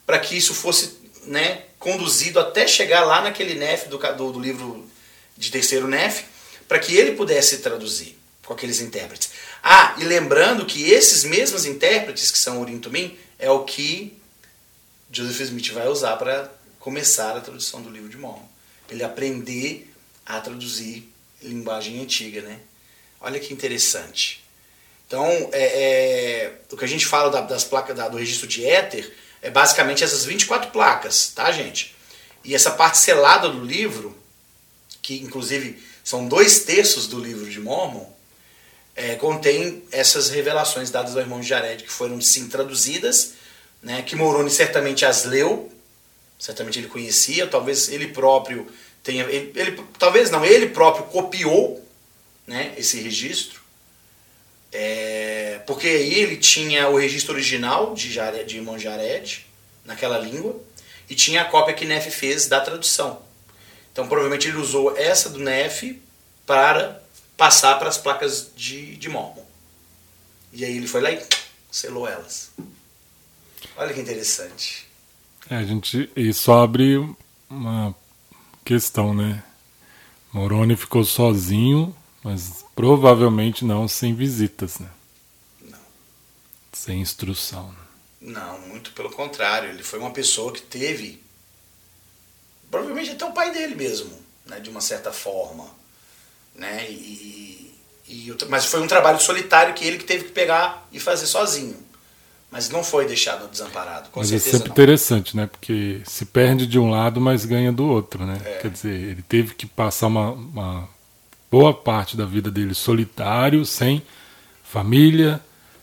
[0.05, 4.87] para que isso fosse né, conduzido até chegar lá naquele Nef do, do, do livro
[5.37, 6.25] de terceiro Nef,
[6.69, 9.31] para que ele pudesse traduzir com aqueles intérpretes.
[9.63, 14.17] Ah, e lembrando que esses mesmos intérpretes, que são Urim Tumim, é o que
[15.11, 18.47] Joseph Smith vai usar para começar a tradução do livro de Mormon.
[18.89, 19.93] Ele aprender
[20.25, 21.11] a traduzir
[21.43, 22.61] linguagem antiga, né?
[23.21, 24.43] Olha que interessante.
[25.07, 28.65] Então, é, é, o que a gente fala da, das placas da, do registro de
[28.65, 31.95] éter é basicamente essas 24 placas, tá, gente?
[32.45, 34.17] E essa parte selada do livro,
[35.03, 38.07] que inclusive são dois terços do livro de Mormon,
[38.95, 43.33] é, contém essas revelações dadas ao irmão Jared, que foram sim traduzidas,
[43.83, 45.73] né, que Moroni certamente as leu,
[46.39, 48.67] certamente ele conhecia, talvez ele próprio
[49.03, 51.80] tenha, ele, ele talvez não, ele próprio copiou
[52.51, 53.61] né, esse registro,
[54.73, 59.47] é, porque aí ele tinha o registro original de, Jared, de irmão Jared,
[59.85, 60.61] naquela língua,
[61.09, 63.23] e tinha a cópia que Neff fez da tradução.
[63.93, 66.03] Então provavelmente ele usou essa do Neff
[66.45, 67.01] para
[67.37, 69.45] passar para as placas de, de Mormon.
[70.53, 71.23] E aí ele foi lá e
[71.71, 72.51] selou elas.
[73.77, 74.89] Olha que interessante.
[75.49, 76.97] É, a gente isso abre
[77.49, 77.95] uma
[78.65, 79.45] questão, né?
[80.33, 84.89] Moroni ficou sozinho, mas provavelmente não sem visitas, né?
[85.63, 85.79] Não.
[86.73, 87.75] Sem instrução.
[88.21, 89.71] Não, muito pelo contrário.
[89.71, 91.23] Ele foi uma pessoa que teve,
[92.71, 94.11] provavelmente até o pai dele mesmo,
[94.47, 94.61] né?
[94.61, 95.67] De uma certa forma,
[96.55, 96.91] né?
[96.91, 97.75] E,
[98.07, 101.91] e, mas foi um trabalho solitário que ele que teve que pegar e fazer sozinho
[102.51, 104.11] mas não foi deixado desamparado.
[104.11, 104.75] Com mas é sempre não.
[104.75, 105.47] interessante, né?
[105.47, 108.41] Porque se perde de um lado, mas ganha do outro, né?
[108.45, 108.55] É.
[108.59, 110.89] Quer dizer, ele teve que passar uma, uma,
[111.51, 114.03] boa parte da vida dele solitário, sem
[114.63, 115.41] família,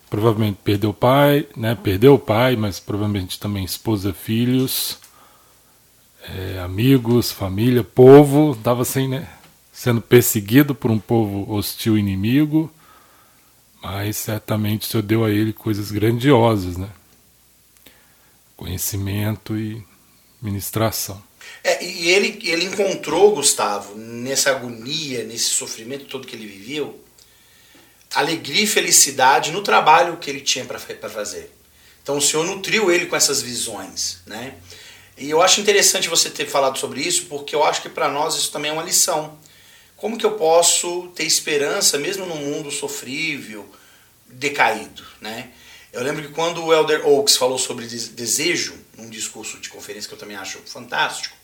[0.09, 1.75] provavelmente perdeu o pai, né?
[1.75, 4.97] Perdeu o pai, mas provavelmente também esposa, filhos,
[6.23, 9.27] é, amigos, família, povo, estava sem, né?
[9.71, 12.71] Sendo perseguido por um povo hostil inimigo
[13.81, 16.89] mas certamente o Senhor deu a ele coisas grandiosas, né?
[18.55, 19.85] Conhecimento e
[20.41, 21.21] ministração.
[21.63, 27.03] É, e ele, ele encontrou, Gustavo, nessa agonia, nesse sofrimento todo que ele viveu,
[28.13, 31.51] alegria e felicidade no trabalho que ele tinha para fazer.
[32.01, 34.55] Então o Senhor nutriu ele com essas visões, né?
[35.17, 38.35] E eu acho interessante você ter falado sobre isso, porque eu acho que para nós
[38.35, 39.37] isso também é uma lição.
[39.95, 43.67] Como que eu posso ter esperança mesmo num mundo sofrível,
[44.27, 45.49] decaído, né?
[45.91, 50.13] Eu lembro que quando o Elder Oaks falou sobre desejo, num discurso de conferência que
[50.13, 51.35] eu também acho fantástico,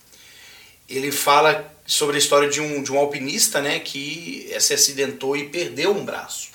[0.88, 5.50] ele fala sobre a história de um, de um alpinista né, que se acidentou e
[5.50, 6.50] perdeu um braço,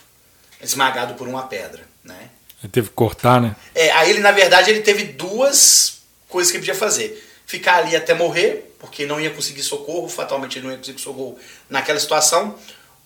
[0.60, 1.86] esmagado por uma pedra.
[2.02, 2.30] Né?
[2.62, 3.54] Ele teve que cortar, né?
[3.74, 7.24] É, aí ele, na verdade, ele teve duas coisas que ele podia fazer.
[7.46, 11.38] Ficar ali até morrer, porque não ia conseguir socorro, fatalmente ele não ia conseguir socorro
[11.68, 12.58] naquela situação,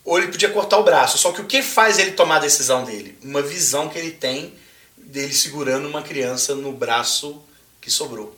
[0.04, 1.18] ou ele podia cortar o braço.
[1.18, 3.16] Só que o que faz ele tomar a decisão dele?
[3.22, 4.54] Uma visão que ele tem
[4.96, 7.42] dele segurando uma criança no braço
[7.80, 8.37] que sobrou,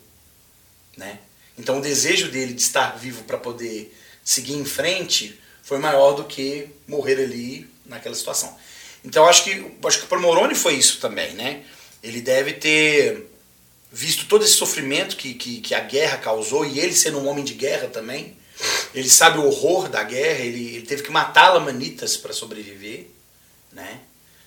[0.97, 1.21] né?
[1.59, 6.25] Então o desejo dele de estar vivo para poder seguir em frente foi maior do
[6.25, 8.57] que morrer ali naquela situação.
[9.05, 11.63] Então acho que acho que para Moroni foi isso também, né?
[12.03, 13.31] Ele deve ter
[13.91, 17.45] visto todo esse sofrimento que, que, que, a guerra causou, e ele sendo um homem
[17.45, 18.37] de guerra também,
[18.93, 23.07] ele sabe o horror da guerra, ele, ele teve que matar Lamanitas para sobreviver,
[23.73, 24.01] né?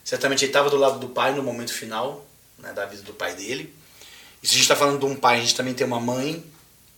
[0.04, 3.36] Certamente ele estava do lado do pai no momento final, né, da vida do pai
[3.36, 3.74] dele.
[4.41, 6.43] E se a gente está falando de um pai, a gente também tem uma mãe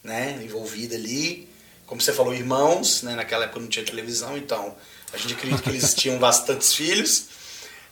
[0.04, 1.48] né, envolvida ali.
[1.86, 4.76] Como você falou, irmãos, né, naquela época não tinha televisão, então
[5.12, 7.26] a gente acredita que eles tinham bastantes filhos.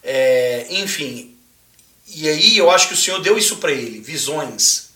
[0.04, 1.36] É, enfim,
[2.08, 4.90] e aí eu acho que o Senhor deu isso para ele, visões.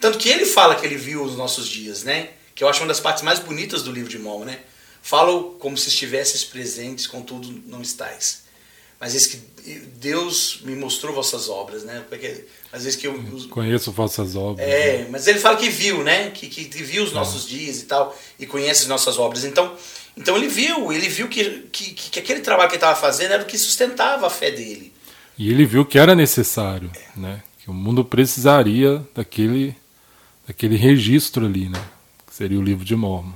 [0.00, 2.30] Tanto que ele fala que ele viu os nossos dias, né?
[2.54, 4.60] Que eu acho uma das partes mais bonitas do livro de Mormon, né?
[5.02, 8.44] Falo como se estivesses presentes, contudo não estais.
[8.98, 12.04] Mas esse que Deus me mostrou vossas obras, né?
[12.08, 13.14] Porque às vezes que eu
[13.50, 14.66] conheço vossas obras.
[14.66, 15.08] É, né?
[15.08, 16.30] mas ele fala que viu, né?
[16.30, 17.14] Que, que, que viu os é.
[17.14, 19.44] nossos dias e tal e conhece as nossas obras.
[19.44, 19.72] Então,
[20.16, 23.44] então ele viu, ele viu que, que, que aquele trabalho que ele estava fazendo era
[23.44, 24.92] o que sustentava a fé dele.
[25.38, 27.20] E ele viu que era necessário, é.
[27.20, 27.42] né?
[27.62, 29.76] Que o mundo precisaria daquele
[30.46, 31.82] daquele registro ali, né?
[32.26, 33.32] Que seria o livro de Mormon.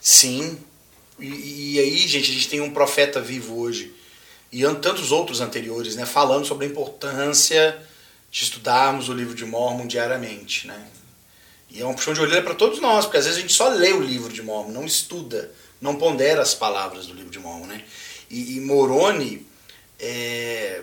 [0.00, 0.58] Sim.
[1.18, 3.92] E, e aí, gente, a gente tem um profeta vivo hoje
[4.52, 7.76] e tantos outros anteriores, né, falando sobre a importância
[8.36, 10.88] de estudarmos o livro de Mormon diariamente, né?
[11.70, 13.66] E é um puxão de orelha para todos nós, porque às vezes a gente só
[13.68, 17.64] lê o livro de Mormon, não estuda, não pondera as palavras do livro de Mormon,
[17.64, 17.82] né?
[18.28, 19.46] E, e Moroni,
[19.98, 20.82] é,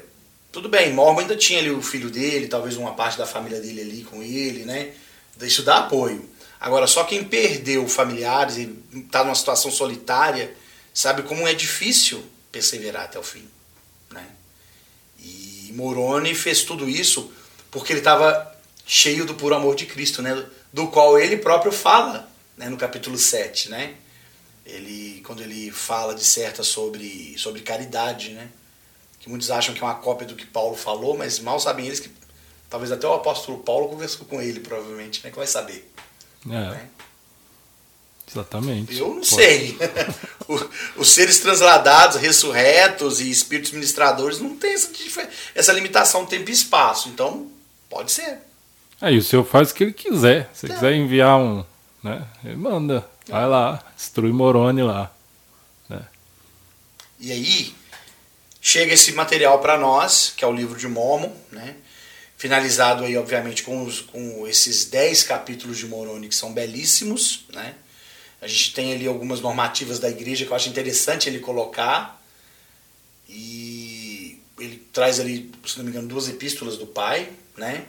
[0.51, 3.81] tudo bem, Mormon ainda tinha ali o filho dele, talvez uma parte da família dele
[3.81, 4.91] ali com ele, né?
[5.39, 6.27] Isso dá apoio.
[6.59, 10.55] Agora, só quem perdeu familiares e está numa situação solitária,
[10.91, 13.47] sabe como é difícil perseverar até o fim.
[14.09, 14.25] Né?
[15.19, 17.31] E Moroni fez tudo isso
[17.73, 18.55] porque ele estava
[18.86, 20.45] cheio do puro amor de Cristo, né?
[20.71, 22.69] do qual ele próprio fala né?
[22.69, 23.69] no capítulo 7.
[23.69, 23.95] Né?
[24.63, 28.47] Ele, quando ele fala, disserta sobre, sobre caridade, né?
[29.19, 31.99] que muitos acham que é uma cópia do que Paulo falou, mas mal sabem eles
[31.99, 32.12] que
[32.69, 35.31] talvez até o apóstolo Paulo conversou com ele, provavelmente, né?
[35.31, 35.91] que vai saber.
[36.45, 36.49] É.
[36.49, 36.89] Né?
[38.29, 38.97] Exatamente.
[38.97, 39.27] Eu não Pode.
[39.27, 39.77] sei.
[40.95, 44.89] Os seres transladados, ressurretos e espíritos ministradores não tem essa,
[45.55, 47.09] essa limitação tempo e espaço.
[47.09, 47.51] Então,
[47.93, 48.39] pode ser.
[48.99, 50.49] Aí é, o senhor faz o que ele quiser.
[50.53, 50.69] Se é.
[50.73, 51.63] quiser enviar um,
[52.03, 52.25] né?
[52.43, 53.08] Ele manda.
[53.27, 55.13] Vai lá, destrui Moroni lá.
[55.88, 56.01] Né?
[57.19, 57.73] E aí,
[58.62, 61.75] chega esse material para nós, que é o livro de Mormon, né?
[62.36, 67.75] Finalizado aí, obviamente, com, os, com esses 10 capítulos de Moroni que são belíssimos, né?
[68.41, 72.21] A gente tem ali algumas normativas da igreja que eu acho interessante ele colocar.
[73.29, 77.85] E ele traz ali, se não me engano, duas epístolas do pai, né?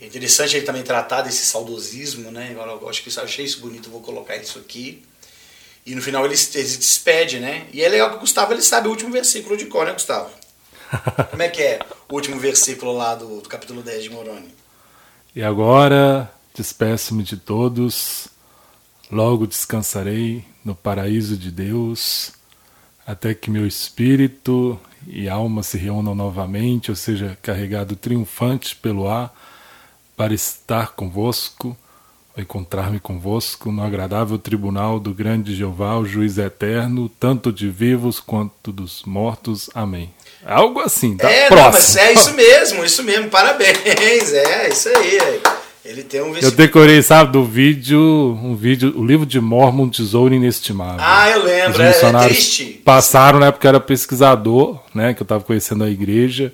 [0.00, 2.50] É interessante ele também tratar desse saudosismo, né?
[2.52, 5.02] Agora eu acho que eu achei isso bonito, vou colocar isso aqui.
[5.84, 7.66] E no final ele, ele se despede, né?
[7.72, 10.30] E é legal que o Gustavo ele sabe o último versículo de cor, né, Gustavo?
[11.30, 14.54] Como é que é o último versículo lá do, do capítulo 10 de Moroni?
[15.34, 18.28] E agora despeço-me de todos
[19.10, 22.30] Logo descansarei no paraíso de Deus,
[23.04, 29.34] até que meu espírito e alma se reúnam novamente, ou seja, carregado triunfante pelo ar,
[30.16, 31.76] para estar convosco,
[32.36, 38.72] encontrar-me convosco no agradável tribunal do grande Jeová, o juiz eterno, tanto de vivos quanto
[38.72, 39.70] dos mortos.
[39.74, 40.12] Amém.
[40.44, 41.64] Algo assim, tá é, próximo.
[41.64, 43.28] Não, mas é isso mesmo, isso mesmo.
[43.30, 45.18] Parabéns, é isso aí.
[45.90, 47.98] Ele tem um Eu decorei, sabe, do vídeo,
[48.40, 51.00] um vídeo, o livro de Mormon, tesouro inestimável.
[51.00, 52.80] Ah, eu lembro, é, é triste.
[52.84, 56.52] Passaram na época era pesquisador, né, que eu estava conhecendo a igreja.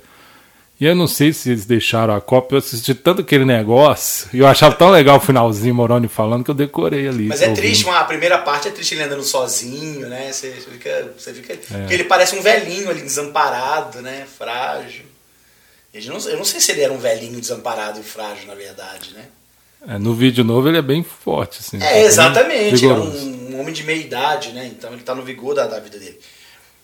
[0.81, 4.38] E eu não sei se eles deixaram a cópia, eu assisti tanto aquele negócio, e
[4.38, 7.27] eu achava tão legal o finalzinho, Moroni falando, que eu decorei ali.
[7.27, 7.62] Mas é ouvindo.
[7.62, 10.33] triste, a primeira parte é triste ele andando sozinho, né?
[10.33, 11.12] Você fica.
[11.16, 11.57] Você fica é.
[11.57, 14.25] Porque ele parece um velhinho ali, desamparado, né?
[14.38, 15.05] Frágil.
[16.04, 19.26] Não, eu não sei se ele era um velhinho desamparado e frágil, na verdade, né?
[19.88, 21.82] É, no vídeo novo ele é bem forte, assim.
[21.82, 22.85] É, exatamente.
[22.85, 24.66] Ele é um, um, homem de meia idade, né?
[24.66, 26.20] Então ele está no vigor da, da vida dele.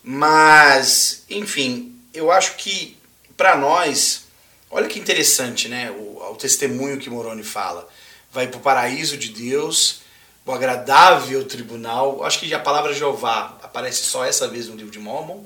[0.02, 2.96] Mas, enfim, eu acho que
[3.36, 4.24] para nós,
[4.70, 5.90] olha que interessante, né?
[5.90, 7.88] O, o testemunho que Moroni fala.
[8.32, 10.00] Vai para o paraíso de Deus,
[10.46, 12.24] o agradável tribunal.
[12.24, 15.42] Acho que a palavra Jeová aparece só essa vez no livro de Mormon.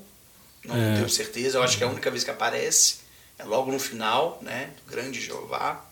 [0.65, 0.97] Não é.
[0.97, 3.06] tenho certeza, eu acho que é a única vez que aparece é
[3.45, 5.85] logo no final, né, do grande Jeová.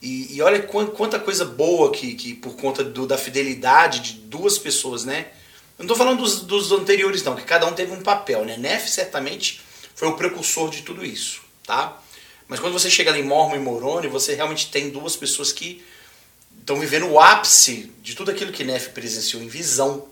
[0.00, 4.56] E, e olha quanta coisa boa que, que por conta do, da fidelidade de duas
[4.56, 5.28] pessoas, né?
[5.76, 8.56] Eu não estou falando dos, dos, anteriores, não, que cada um teve um papel, né?
[8.56, 9.60] Nef certamente
[9.94, 12.00] foi o precursor de tudo isso, tá?
[12.46, 15.84] Mas quando você chega ali em Mormon e Moroni, você realmente tem duas pessoas que
[16.58, 20.08] estão vivendo o ápice de tudo aquilo que Nef presenciou em visão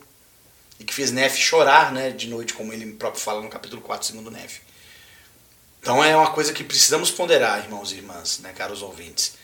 [0.79, 4.07] e que fez Nef chorar, né, de noite, como ele próprio fala no capítulo 4,
[4.07, 4.66] segundo Nef.
[5.81, 9.35] Então é uma coisa que precisamos ponderar, irmãos e irmãs, né, caros ouvintes.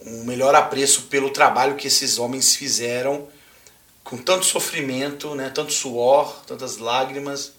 [0.00, 3.26] Um melhor apreço pelo trabalho que esses homens fizeram
[4.04, 7.52] com tanto sofrimento, né, tanto suor, tantas lágrimas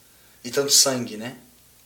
[0.43, 1.35] e tanto sangue, né,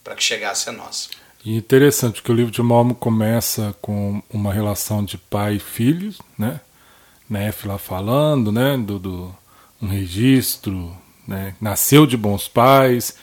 [0.04, 1.10] para que chegasse a nós.
[1.46, 6.22] E interessante que o livro de Mormon começa com uma relação de pai e filhos,
[6.38, 6.62] né?
[7.30, 8.78] Nef lá falando, né?
[8.78, 9.36] Do, do
[9.82, 10.96] um registro,
[11.28, 11.54] né?
[11.60, 13.18] Nasceu de bons pais,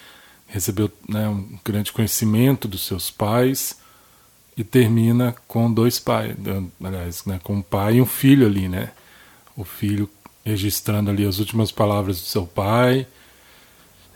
[0.50, 3.78] recebeu né, um grande conhecimento dos seus pais
[4.56, 6.36] e termina com dois pais,
[6.82, 8.90] aliás, né, com um pai e um filho ali, né?
[9.56, 10.08] O filho
[10.44, 13.06] registrando ali as últimas palavras do seu pai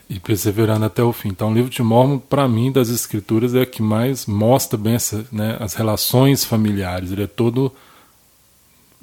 [0.09, 1.29] e perseverando até o fim.
[1.29, 4.95] Então, o livro de Mormon, para mim, das escrituras, é a que mais mostra bem
[4.95, 7.11] essa, né, as relações familiares.
[7.11, 7.73] Ele é todo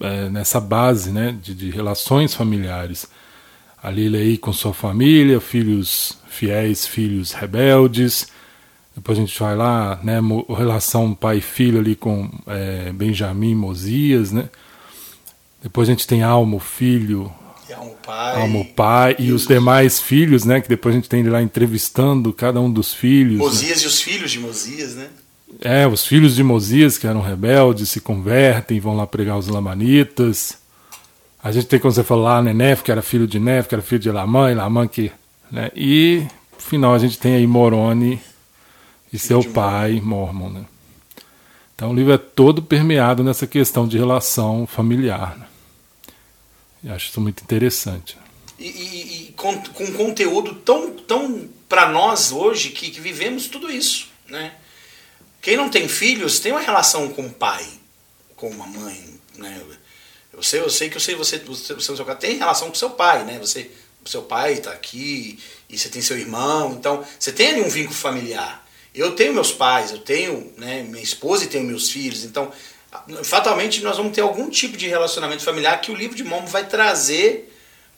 [0.01, 3.09] é, nessa base né, de, de, relações familiares.
[3.83, 8.29] Ali ele aí com sua família, filhos fiéis, filhos rebeldes.
[8.95, 10.21] Depois a gente vai lá, né,
[10.57, 14.51] relação pai e filho ali com é, Benjamim e Mosias, né?
[15.63, 17.33] Depois a gente tem Almo, filho,
[17.75, 20.61] Almo pai, Almo pai e, e os, os demais filhos, né?
[20.61, 23.39] Que depois a gente tem ele lá entrevistando cada um dos filhos.
[23.39, 23.45] Né.
[23.45, 23.85] Mosias né?
[23.85, 25.09] e os filhos de Mosias, né?
[25.61, 30.59] É, os filhos de Mosias que eram rebeldes se convertem, vão lá pregar os lamanitas.
[31.43, 33.75] A gente tem, como você falou lá, né, Nef, que era filho de Nef, que
[33.75, 35.11] era filho de Lamã, e Lamã que.
[35.51, 36.25] Né, e,
[36.55, 38.21] no final, a gente tem aí Moroni
[39.13, 40.51] e seu pai, Mormon.
[40.51, 40.65] Né?
[41.75, 45.37] Então o livro é todo permeado nessa questão de relação familiar.
[45.37, 45.47] Né?
[46.85, 48.17] Eu acho isso muito interessante.
[48.59, 53.71] E, e, e com, com conteúdo tão, tão para nós hoje que, que vivemos tudo
[53.71, 54.09] isso.
[54.29, 54.53] Né?
[55.43, 57.67] Quem não tem filhos tem uma relação com o pai,
[58.37, 59.61] com uma mãe, né?
[60.33, 63.25] Eu sei, eu sei que eu sei você, você, você tem relação com seu pai,
[63.25, 63.39] né?
[63.39, 63.71] Você,
[64.07, 67.95] seu pai está aqui e você tem seu irmão, então você tem ali um vínculo
[67.95, 68.67] familiar.
[68.95, 72.53] Eu tenho meus pais, eu tenho né, minha esposa e tenho meus filhos, então
[73.25, 76.67] fatalmente nós vamos ter algum tipo de relacionamento familiar que o livro de Momo vai
[76.67, 77.51] trazer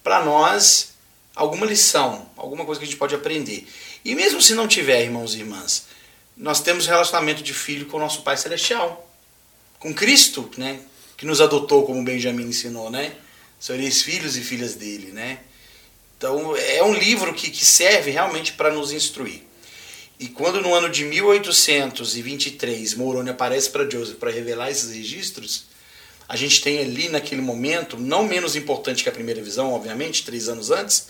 [0.05, 0.95] para nós
[1.35, 3.67] alguma lição, alguma coisa que a gente pode aprender.
[4.05, 5.87] E mesmo se não tiver, irmãos e irmãs,
[6.37, 9.09] nós temos relacionamento de filho com o nosso Pai Celestial,
[9.79, 10.81] com Cristo, né?
[11.25, 13.15] Que nos adotou, como Benjamin ensinou, né?
[13.59, 15.39] Sereis filhos e filhas dele, né?
[16.19, 19.41] Então é um livro que, que serve realmente para nos instruir.
[20.21, 25.65] E quando no ano de 1823 Moroni aparece para Joseph para revelar esses registros,
[26.29, 30.47] a gente tem ali naquele momento, não menos importante que a primeira visão, obviamente, três
[30.47, 31.07] anos antes,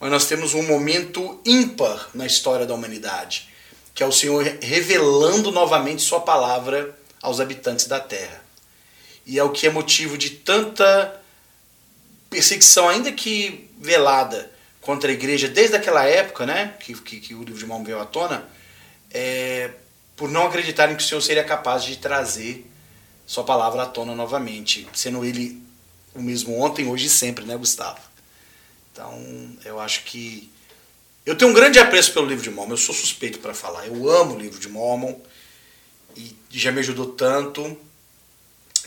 [0.00, 3.50] mas nós temos um momento ímpar na história da humanidade
[3.94, 8.39] que é o Senhor revelando novamente Sua palavra aos habitantes da terra.
[9.26, 11.20] E é o que é motivo de tanta
[12.28, 17.42] perseguição, ainda que velada, contra a igreja desde aquela época, né, que, que, que o
[17.42, 18.48] livro de Mormon veio à tona,
[19.10, 19.70] é,
[20.16, 22.66] por não acreditarem que o Senhor seria capaz de trazer
[23.26, 25.62] Sua palavra à tona novamente, sendo Ele
[26.14, 28.00] o mesmo ontem, hoje e sempre, né, Gustavo?
[28.92, 30.50] Então, eu acho que
[31.24, 33.86] eu tenho um grande apreço pelo livro de Mormon, eu sou suspeito para falar.
[33.86, 35.14] Eu amo o livro de Mormon
[36.16, 37.78] e já me ajudou tanto.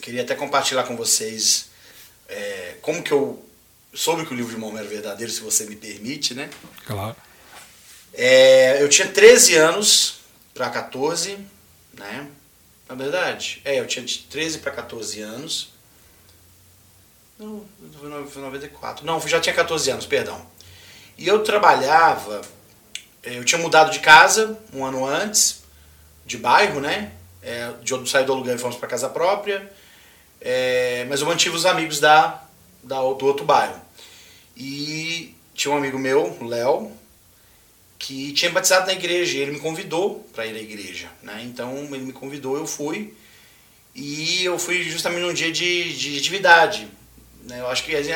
[0.03, 1.69] Queria até compartilhar com vocês
[2.27, 3.41] é, como que eu
[3.93, 6.49] soube que o livro de Mormon era verdadeiro, se você me permite, né?
[6.85, 7.15] Claro.
[8.13, 10.19] É, eu tinha 13 anos
[10.53, 11.37] para 14,
[11.93, 12.27] né?
[12.89, 15.69] Na verdade, é, eu tinha de 13 para 14 anos.
[17.39, 17.65] Não,
[18.27, 19.05] foi 94.
[19.05, 20.45] Não, já tinha 14 anos, perdão.
[21.17, 22.41] E eu trabalhava,
[23.23, 25.63] eh, eu tinha mudado de casa um ano antes,
[26.25, 27.13] de bairro, né?
[27.41, 29.71] É, de onde saí do aluguel e fomos para casa própria.
[30.45, 32.43] É, mas eu mantive os amigos da,
[32.83, 33.79] da, do outro bairro.
[34.57, 36.91] E tinha um amigo meu, Léo,
[37.97, 39.37] que tinha batizado na igreja.
[39.37, 41.09] E ele me convidou para ir à igreja.
[41.23, 41.41] Né?
[41.45, 43.15] Então ele me convidou, eu fui.
[43.95, 46.89] E eu fui justamente num dia de, de atividade.
[47.43, 47.61] Né?
[47.61, 48.07] Eu acho que as,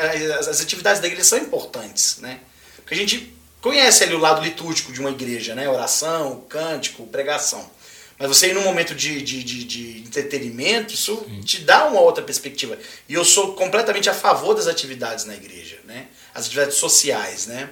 [0.48, 2.18] as, atividades da igreja são importantes.
[2.18, 2.40] Né?
[2.76, 5.68] Porque a gente conhece ali o lado litúrgico de uma igreja, né?
[5.68, 7.77] Oração, cântico, pregação.
[8.18, 11.40] Mas você ir num momento de, de, de, de entretenimento, isso Sim.
[11.40, 12.76] te dá uma outra perspectiva.
[13.08, 16.08] E eu sou completamente a favor das atividades na igreja, né?
[16.34, 17.70] As atividades sociais, né?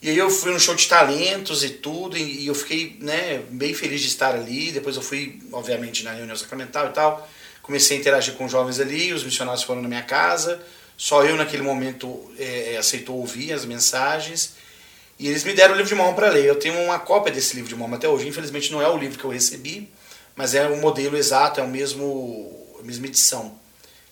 [0.00, 3.74] E aí eu fui no show de talentos e tudo, e eu fiquei né, bem
[3.74, 4.70] feliz de estar ali.
[4.70, 7.28] Depois eu fui, obviamente, na reunião sacramental e tal.
[7.62, 10.62] Comecei a interagir com jovens ali, os missionários foram na minha casa.
[10.96, 14.54] Só eu, naquele momento, é, é, aceitou ouvir as mensagens.
[15.18, 16.44] E eles me deram o livro de mão para ler.
[16.44, 18.28] Eu tenho uma cópia desse livro de mão até hoje.
[18.28, 19.90] Infelizmente não é o livro que eu recebi,
[20.36, 23.58] mas é o modelo exato, é o mesmo, a mesma edição.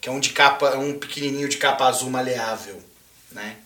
[0.01, 2.83] Que é um de capa, um pequenininho de capa azul maleável,
[3.31, 3.57] né?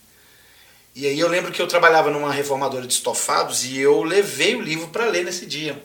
[0.95, 4.61] E aí eu lembro que eu trabalhava numa reformadora de estofados e eu levei o
[4.61, 5.81] livro para ler nesse dia.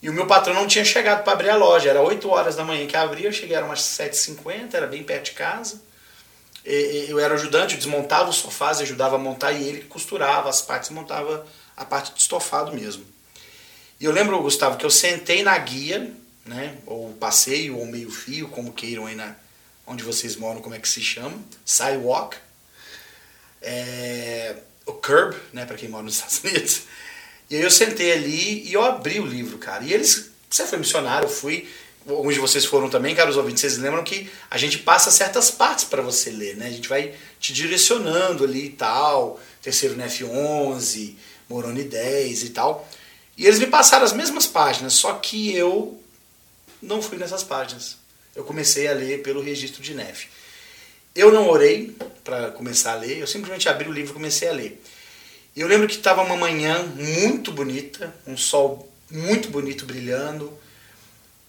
[0.00, 1.90] E o meu patrão não tinha chegado para abrir a loja.
[1.90, 5.24] Era 8 horas da manhã que abria, eu cheguei, era umas 7h50, era bem perto
[5.26, 5.80] de casa
[6.66, 10.90] eu era ajudante, eu desmontava os sofás, ajudava a montar e ele costurava as partes,
[10.90, 11.46] montava
[11.76, 13.04] a parte de estofado mesmo.
[14.00, 16.12] E eu lembro, Gustavo, que eu sentei na guia,
[16.44, 16.76] né?
[16.84, 19.34] Ou passeio, ou meio fio, como queiram aí na,
[19.86, 21.38] onde vocês moram, como é que se chama?
[21.64, 22.36] Sidewalk.
[23.62, 25.64] É, o curb, né?
[25.64, 26.82] Para quem mora nos Estados Unidos.
[27.48, 29.84] E aí eu sentei ali e eu abri o livro, cara.
[29.84, 31.68] E eles, você foi missionário, eu fui,
[32.08, 35.84] alguns de vocês foram também, caros ouvintes, vocês lembram que a gente passa certas partes
[35.84, 36.66] para você ler, né?
[36.66, 41.14] A gente vai te direcionando ali e tal, terceiro no F11,
[41.48, 42.88] Moroni 10 e tal.
[43.36, 46.00] E eles me passaram as mesmas páginas, só que eu
[46.80, 47.96] não fui nessas páginas.
[48.34, 50.26] Eu comecei a ler pelo registro de Nef.
[51.14, 54.52] Eu não orei para começar a ler, eu simplesmente abri o livro e comecei a
[54.52, 54.82] ler.
[55.54, 60.52] E eu lembro que estava uma manhã muito bonita, um sol muito bonito brilhando.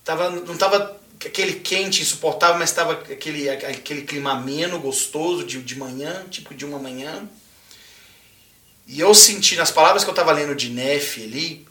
[0.08, 5.78] Tava, não estava aquele quente insuportável, mas estava aquele, aquele clima ameno, gostoso de, de
[5.78, 7.28] manhã, tipo de uma manhã.
[8.88, 11.68] E eu senti, nas palavras que eu estava lendo de Nefe ali,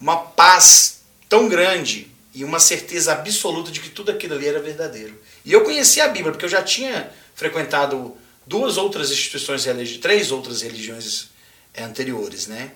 [0.00, 5.16] uma paz tão grande e uma certeza absoluta de que tudo aquilo ali era verdadeiro.
[5.44, 10.32] E eu conhecia a Bíblia, porque eu já tinha frequentado duas outras instituições religiosas, três
[10.32, 11.28] outras religiões
[11.72, 12.72] eh, anteriores, né?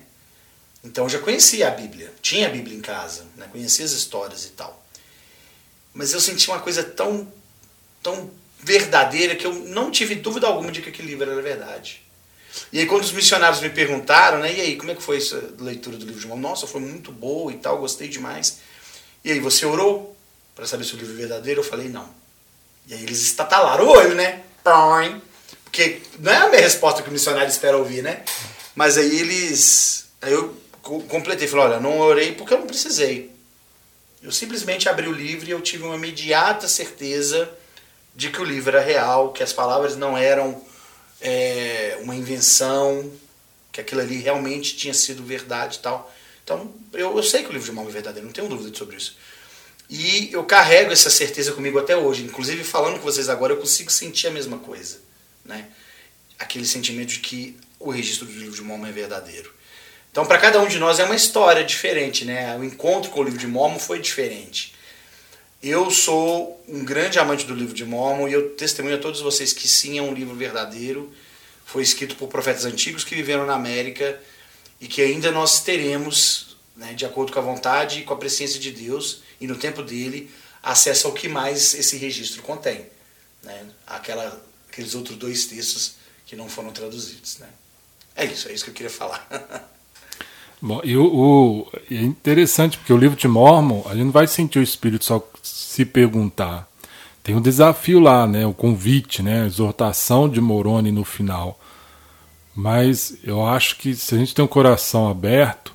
[0.85, 3.49] Então eu já conhecia a Bíblia, tinha a Bíblia em casa, né?
[3.51, 4.84] conhecia as histórias e tal.
[5.95, 7.25] Mas eu senti uma coisa tão,
[8.03, 8.29] tão
[8.59, 12.03] verdadeira que eu não tive dúvida alguma de que aquele livro era verdade.
[12.71, 15.41] E aí quando os missionários me perguntaram, né, e aí, como é que foi essa
[15.57, 16.49] leitura do livro de Mormon?
[16.49, 18.59] Nossa, foi muito boa e tal, gostei demais.
[19.23, 20.15] E aí, você orou
[20.53, 21.61] para saber se o livro é verdadeiro?
[21.61, 22.09] Eu falei, não.
[22.87, 24.43] E aí eles estatalaram o olho, né?
[25.63, 28.23] Porque não é a minha resposta que o missionário espera ouvir, né?
[28.75, 30.05] Mas aí eles.
[30.21, 30.55] Aí eu
[31.07, 33.34] completei, falei, olha, não orei porque eu não precisei.
[34.25, 37.47] Eu simplesmente abri o livro e eu tive uma imediata certeza
[38.15, 40.65] de que o livro era real, que as palavras não eram
[41.21, 43.11] é, uma invenção,
[43.71, 46.11] que aquilo ali realmente tinha sido verdade e tal.
[46.43, 48.95] Então, eu, eu sei que o livro de Mormon é verdadeiro, não tenho dúvida sobre
[48.97, 49.15] isso.
[49.87, 52.23] E eu carrego essa certeza comigo até hoje.
[52.23, 55.01] Inclusive, falando com vocês agora, eu consigo sentir a mesma coisa.
[55.45, 55.67] Né?
[56.39, 59.53] Aquele sentimento de que o registro do livro de Mormon é verdadeiro.
[60.15, 62.57] Então, para cada um de nós é uma história diferente, né?
[62.57, 64.73] O encontro com o livro de Mormon foi diferente.
[65.61, 69.51] Eu sou um grande amante do livro de Mormon e eu testemunho a todos vocês
[69.51, 71.13] que sim, é um livro verdadeiro.
[71.65, 74.17] Foi escrito por profetas antigos que viveram na América
[74.79, 78.57] e que ainda nós teremos, né, de acordo com a vontade e com a presença
[78.57, 80.31] de Deus e no tempo dele,
[80.63, 82.85] acesso ao que mais esse registro contém.
[83.43, 83.65] Né?
[83.85, 84.41] Aquela,
[84.71, 85.95] aqueles outros dois textos
[86.25, 87.37] que não foram traduzidos.
[87.39, 87.49] Né?
[88.15, 89.27] É isso, é isso que eu queria falar.
[90.61, 94.27] Bom, e o, o, é interessante, porque o livro de Mormon, a gente não vai
[94.27, 96.67] sentir o Espírito só se perguntar.
[97.23, 101.59] Tem um desafio lá, né, o convite, né, a exortação de Moroni no final.
[102.55, 105.73] Mas eu acho que se a gente tem um coração aberto,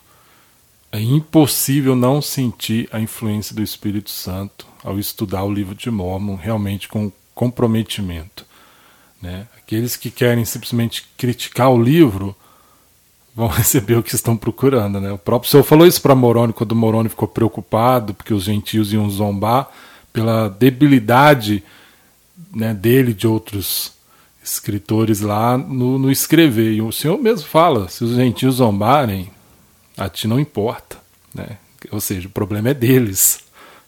[0.90, 6.36] é impossível não sentir a influência do Espírito Santo ao estudar o livro de Mormon
[6.36, 8.44] realmente com comprometimento.
[9.20, 9.46] Né?
[9.56, 12.34] Aqueles que querem simplesmente criticar o livro
[13.34, 15.00] vão receber o que estão procurando.
[15.00, 15.12] Né?
[15.12, 19.08] O próprio Senhor falou isso para Moroni quando Moroni ficou preocupado porque os gentios iam
[19.08, 19.70] zombar
[20.12, 21.62] pela debilidade
[22.54, 23.92] né, dele e de outros
[24.42, 26.72] escritores lá no, no, escrever.
[26.72, 29.30] E o Senhor mesmo fala: se os gentios zombarem,
[29.96, 30.98] a ti não importa.
[31.34, 31.58] Né?
[31.90, 33.40] Ou seja, o problema é deles.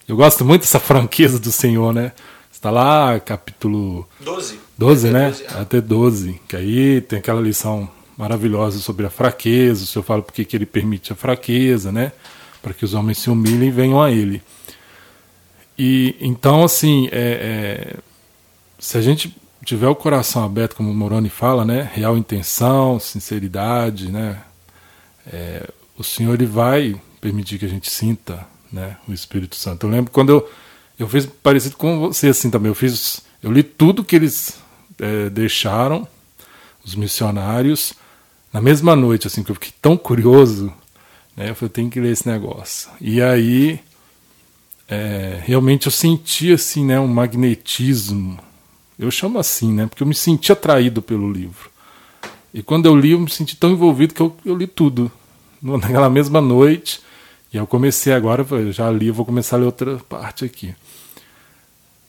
[0.06, 2.12] Eu gosto muito dessa franqueza do Senhor, né?
[2.52, 4.58] Está lá, capítulo 12.
[4.78, 5.28] 12, né?
[5.30, 5.60] 12, é.
[5.60, 6.40] Até 12.
[6.48, 9.84] Que aí tem aquela lição maravilhosa sobre a fraqueza.
[9.84, 12.12] O Senhor fala porque que ele permite a fraqueza, né?
[12.60, 14.42] Para que os homens se humilhem e venham a ele.
[15.78, 17.96] E então, assim, é, é,
[18.78, 21.90] se a gente tiver o coração aberto, como o Moroni fala, né?
[21.92, 24.42] Real intenção, sinceridade, né?
[25.26, 28.96] É, o Senhor ele vai permitir que a gente sinta, né?
[29.08, 29.86] O Espírito Santo.
[29.86, 30.48] Eu lembro quando eu
[31.02, 32.68] eu fiz parecido com você assim também.
[32.70, 34.58] Eu fiz, eu li tudo que eles
[34.98, 36.06] é, deixaram,
[36.84, 37.94] os missionários,
[38.52, 40.72] na mesma noite, assim, que eu fiquei tão curioso,
[41.36, 41.50] né?
[41.50, 42.90] Eu falei, tenho que ler esse negócio.
[43.00, 43.80] E aí,
[44.88, 48.38] é, realmente eu senti, assim, né, um magnetismo.
[48.98, 49.86] Eu chamo assim, né?
[49.86, 51.70] Porque eu me senti atraído pelo livro.
[52.52, 55.10] E quando eu li, eu me senti tão envolvido que eu, eu li tudo.
[55.62, 57.00] Naquela mesma noite.
[57.52, 60.74] E eu comecei agora, eu já li, eu vou começar a ler outra parte aqui.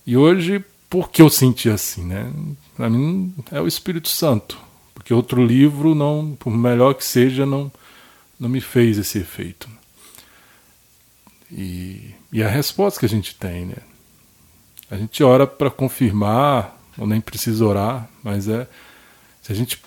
[0.05, 2.31] E hoje, por que eu senti assim, né?
[2.75, 4.57] Para mim é o Espírito Santo.
[5.03, 7.69] Porque outro livro, não, por melhor que seja, não,
[8.39, 9.69] não me fez esse efeito.
[11.51, 13.75] E, e a resposta que a gente tem, né?
[14.89, 18.65] A gente ora para confirmar, ou nem precisa orar, mas é
[19.41, 19.81] se a gente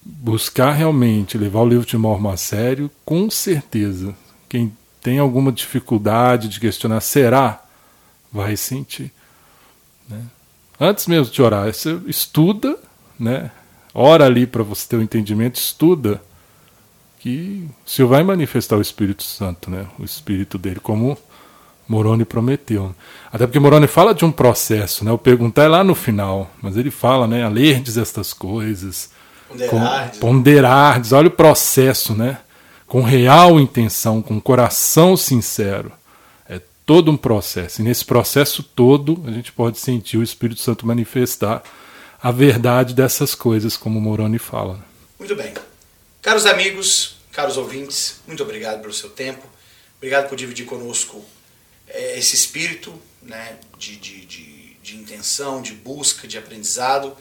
[0.00, 4.14] buscar realmente levar o livro de Mormon a sério, com certeza,
[4.48, 7.64] quem tem alguma dificuldade de questionar, será?
[8.32, 9.12] Vai sentir.
[10.08, 10.22] Né?
[10.78, 12.78] Antes mesmo de orar, você estuda,
[13.18, 13.50] né?
[13.96, 16.20] Ora ali para você ter o um entendimento, estuda
[17.18, 19.86] que o Senhor vai manifestar o Espírito Santo, né?
[19.98, 21.16] o Espírito dele, como
[21.88, 22.94] Moroni prometeu.
[23.32, 25.10] Até porque Moroni fala de um processo, né?
[25.10, 27.48] o perguntar é lá no final, mas ele fala, né?
[27.48, 29.10] lerdes estas coisas,
[29.48, 32.38] ponderardes, ponderardes olha o processo, né?
[32.86, 35.90] com real intenção, com coração sincero.
[36.48, 37.80] É todo um processo.
[37.80, 41.62] E nesse processo todo, a gente pode sentir o Espírito Santo manifestar
[42.26, 44.84] a verdade dessas coisas, como Moroni fala.
[45.16, 45.54] Muito bem.
[46.20, 49.46] Caros amigos, caros ouvintes, muito obrigado pelo seu tempo.
[49.98, 51.24] Obrigado por dividir conosco
[51.86, 57.16] é, esse espírito né, de, de, de, de intenção, de busca, de aprendizado.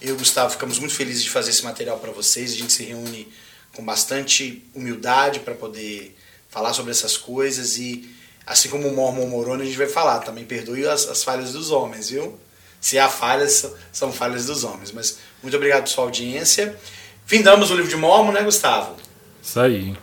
[0.00, 2.52] Eu e o Gustavo ficamos muito felizes de fazer esse material para vocês.
[2.52, 3.28] A gente se reúne
[3.74, 6.16] com bastante humildade para poder
[6.48, 8.08] falar sobre essas coisas e
[8.46, 11.70] assim como o Mormon Moroni a gente vai falar também perdoe as, as falhas dos
[11.70, 12.40] homens, viu?
[12.80, 14.92] Se há falhas, são falhas dos homens.
[14.92, 16.78] Mas muito obrigado por sua audiência.
[17.26, 18.96] Findamos o livro de Mormon, né, Gustavo?
[19.42, 19.96] Isso aí.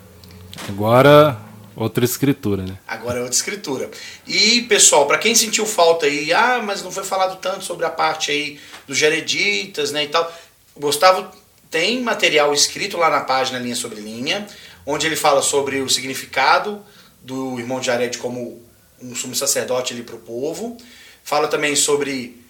[0.67, 1.45] Agora
[1.75, 2.77] outra escritura, né?
[2.87, 3.89] Agora é outra escritura.
[4.25, 7.89] E, pessoal, para quem sentiu falta aí, ah, mas não foi falado tanto sobre a
[7.89, 10.33] parte aí dos Jereditas, né, e tal.
[10.73, 11.29] O Gustavo
[11.69, 14.47] tem material escrito lá na página Linha sobre Linha,
[14.85, 16.81] onde ele fala sobre o significado
[17.21, 18.63] do irmão de Jared como
[19.01, 20.77] um sumo sacerdote ali para o povo.
[21.23, 22.44] Fala também sobre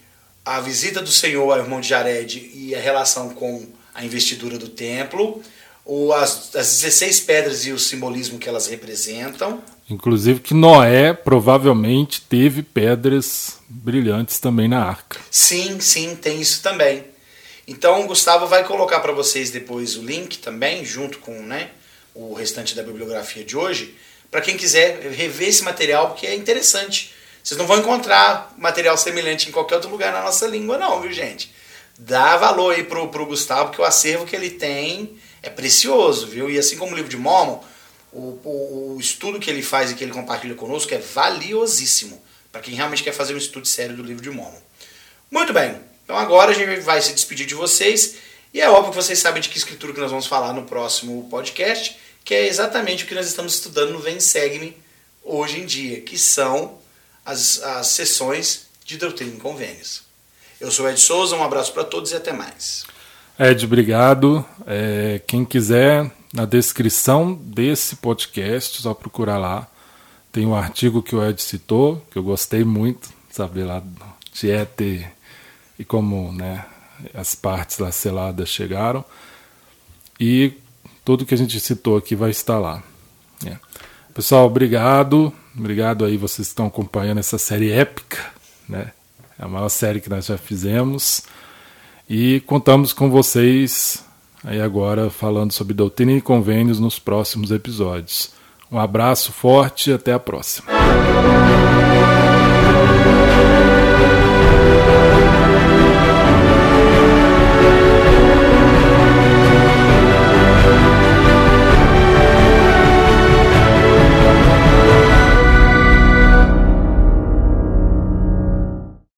[0.45, 4.69] a visita do Senhor ao irmão de Jared e a relação com a investidura do
[4.69, 5.41] templo,
[5.83, 9.61] ou as, as 16 pedras e o simbolismo que elas representam.
[9.89, 15.19] Inclusive que Noé provavelmente teve pedras brilhantes também na arca.
[15.31, 17.05] Sim, sim, tem isso também.
[17.67, 21.69] Então o Gustavo vai colocar para vocês depois o link também, junto com né,
[22.13, 23.95] o restante da bibliografia de hoje,
[24.29, 27.14] para quem quiser rever esse material, porque é interessante.
[27.45, 31.13] Vocês não vão encontrar material semelhante em qualquer outro lugar na nossa língua, não, viu,
[31.13, 31.53] gente?
[31.95, 36.49] Dá valor aí pro, pro Gustavo, que o acervo que ele tem é precioso, viu?
[36.49, 37.63] E assim como o livro de Mormon,
[38.11, 42.19] o, o, o estudo que ele faz e que ele compartilha conosco é valiosíssimo
[42.51, 44.59] para quem realmente quer fazer um estudo sério do livro de Mormon.
[45.29, 48.15] Muito bem, então agora a gente vai se despedir de vocês.
[48.55, 51.27] E é óbvio que vocês sabem de que escritura que nós vamos falar no próximo
[51.29, 54.75] podcast, que é exatamente o que nós estamos estudando no Vem Segue-me
[55.23, 56.83] hoje em dia, que são
[57.26, 60.03] as, as sessões de Doutrina e Convênios.
[60.61, 62.86] Eu sou Ed Souza, um abraço para todos e até mais.
[63.38, 64.45] Ed, obrigado.
[64.65, 69.67] É, quem quiser, na descrição desse podcast, só procurar lá.
[70.32, 73.82] Tem um artigo que o Ed citou, que eu gostei muito, saber lá
[74.32, 74.82] de ET
[75.78, 76.65] e como né,
[77.13, 79.03] as partes lá seladas chegaram.
[80.19, 80.53] E
[81.03, 82.82] tudo que a gente citou aqui vai estar lá.
[84.16, 85.34] Pessoal, obrigado.
[85.59, 88.18] Obrigado aí vocês que estão acompanhando essa série épica,
[88.68, 88.93] né?
[89.38, 91.24] É a maior série que nós já fizemos.
[92.09, 94.05] E contamos com vocês
[94.41, 98.32] aí agora falando sobre doutrina e convênios nos próximos episódios.
[98.72, 100.70] Um abraço forte e até a próxima.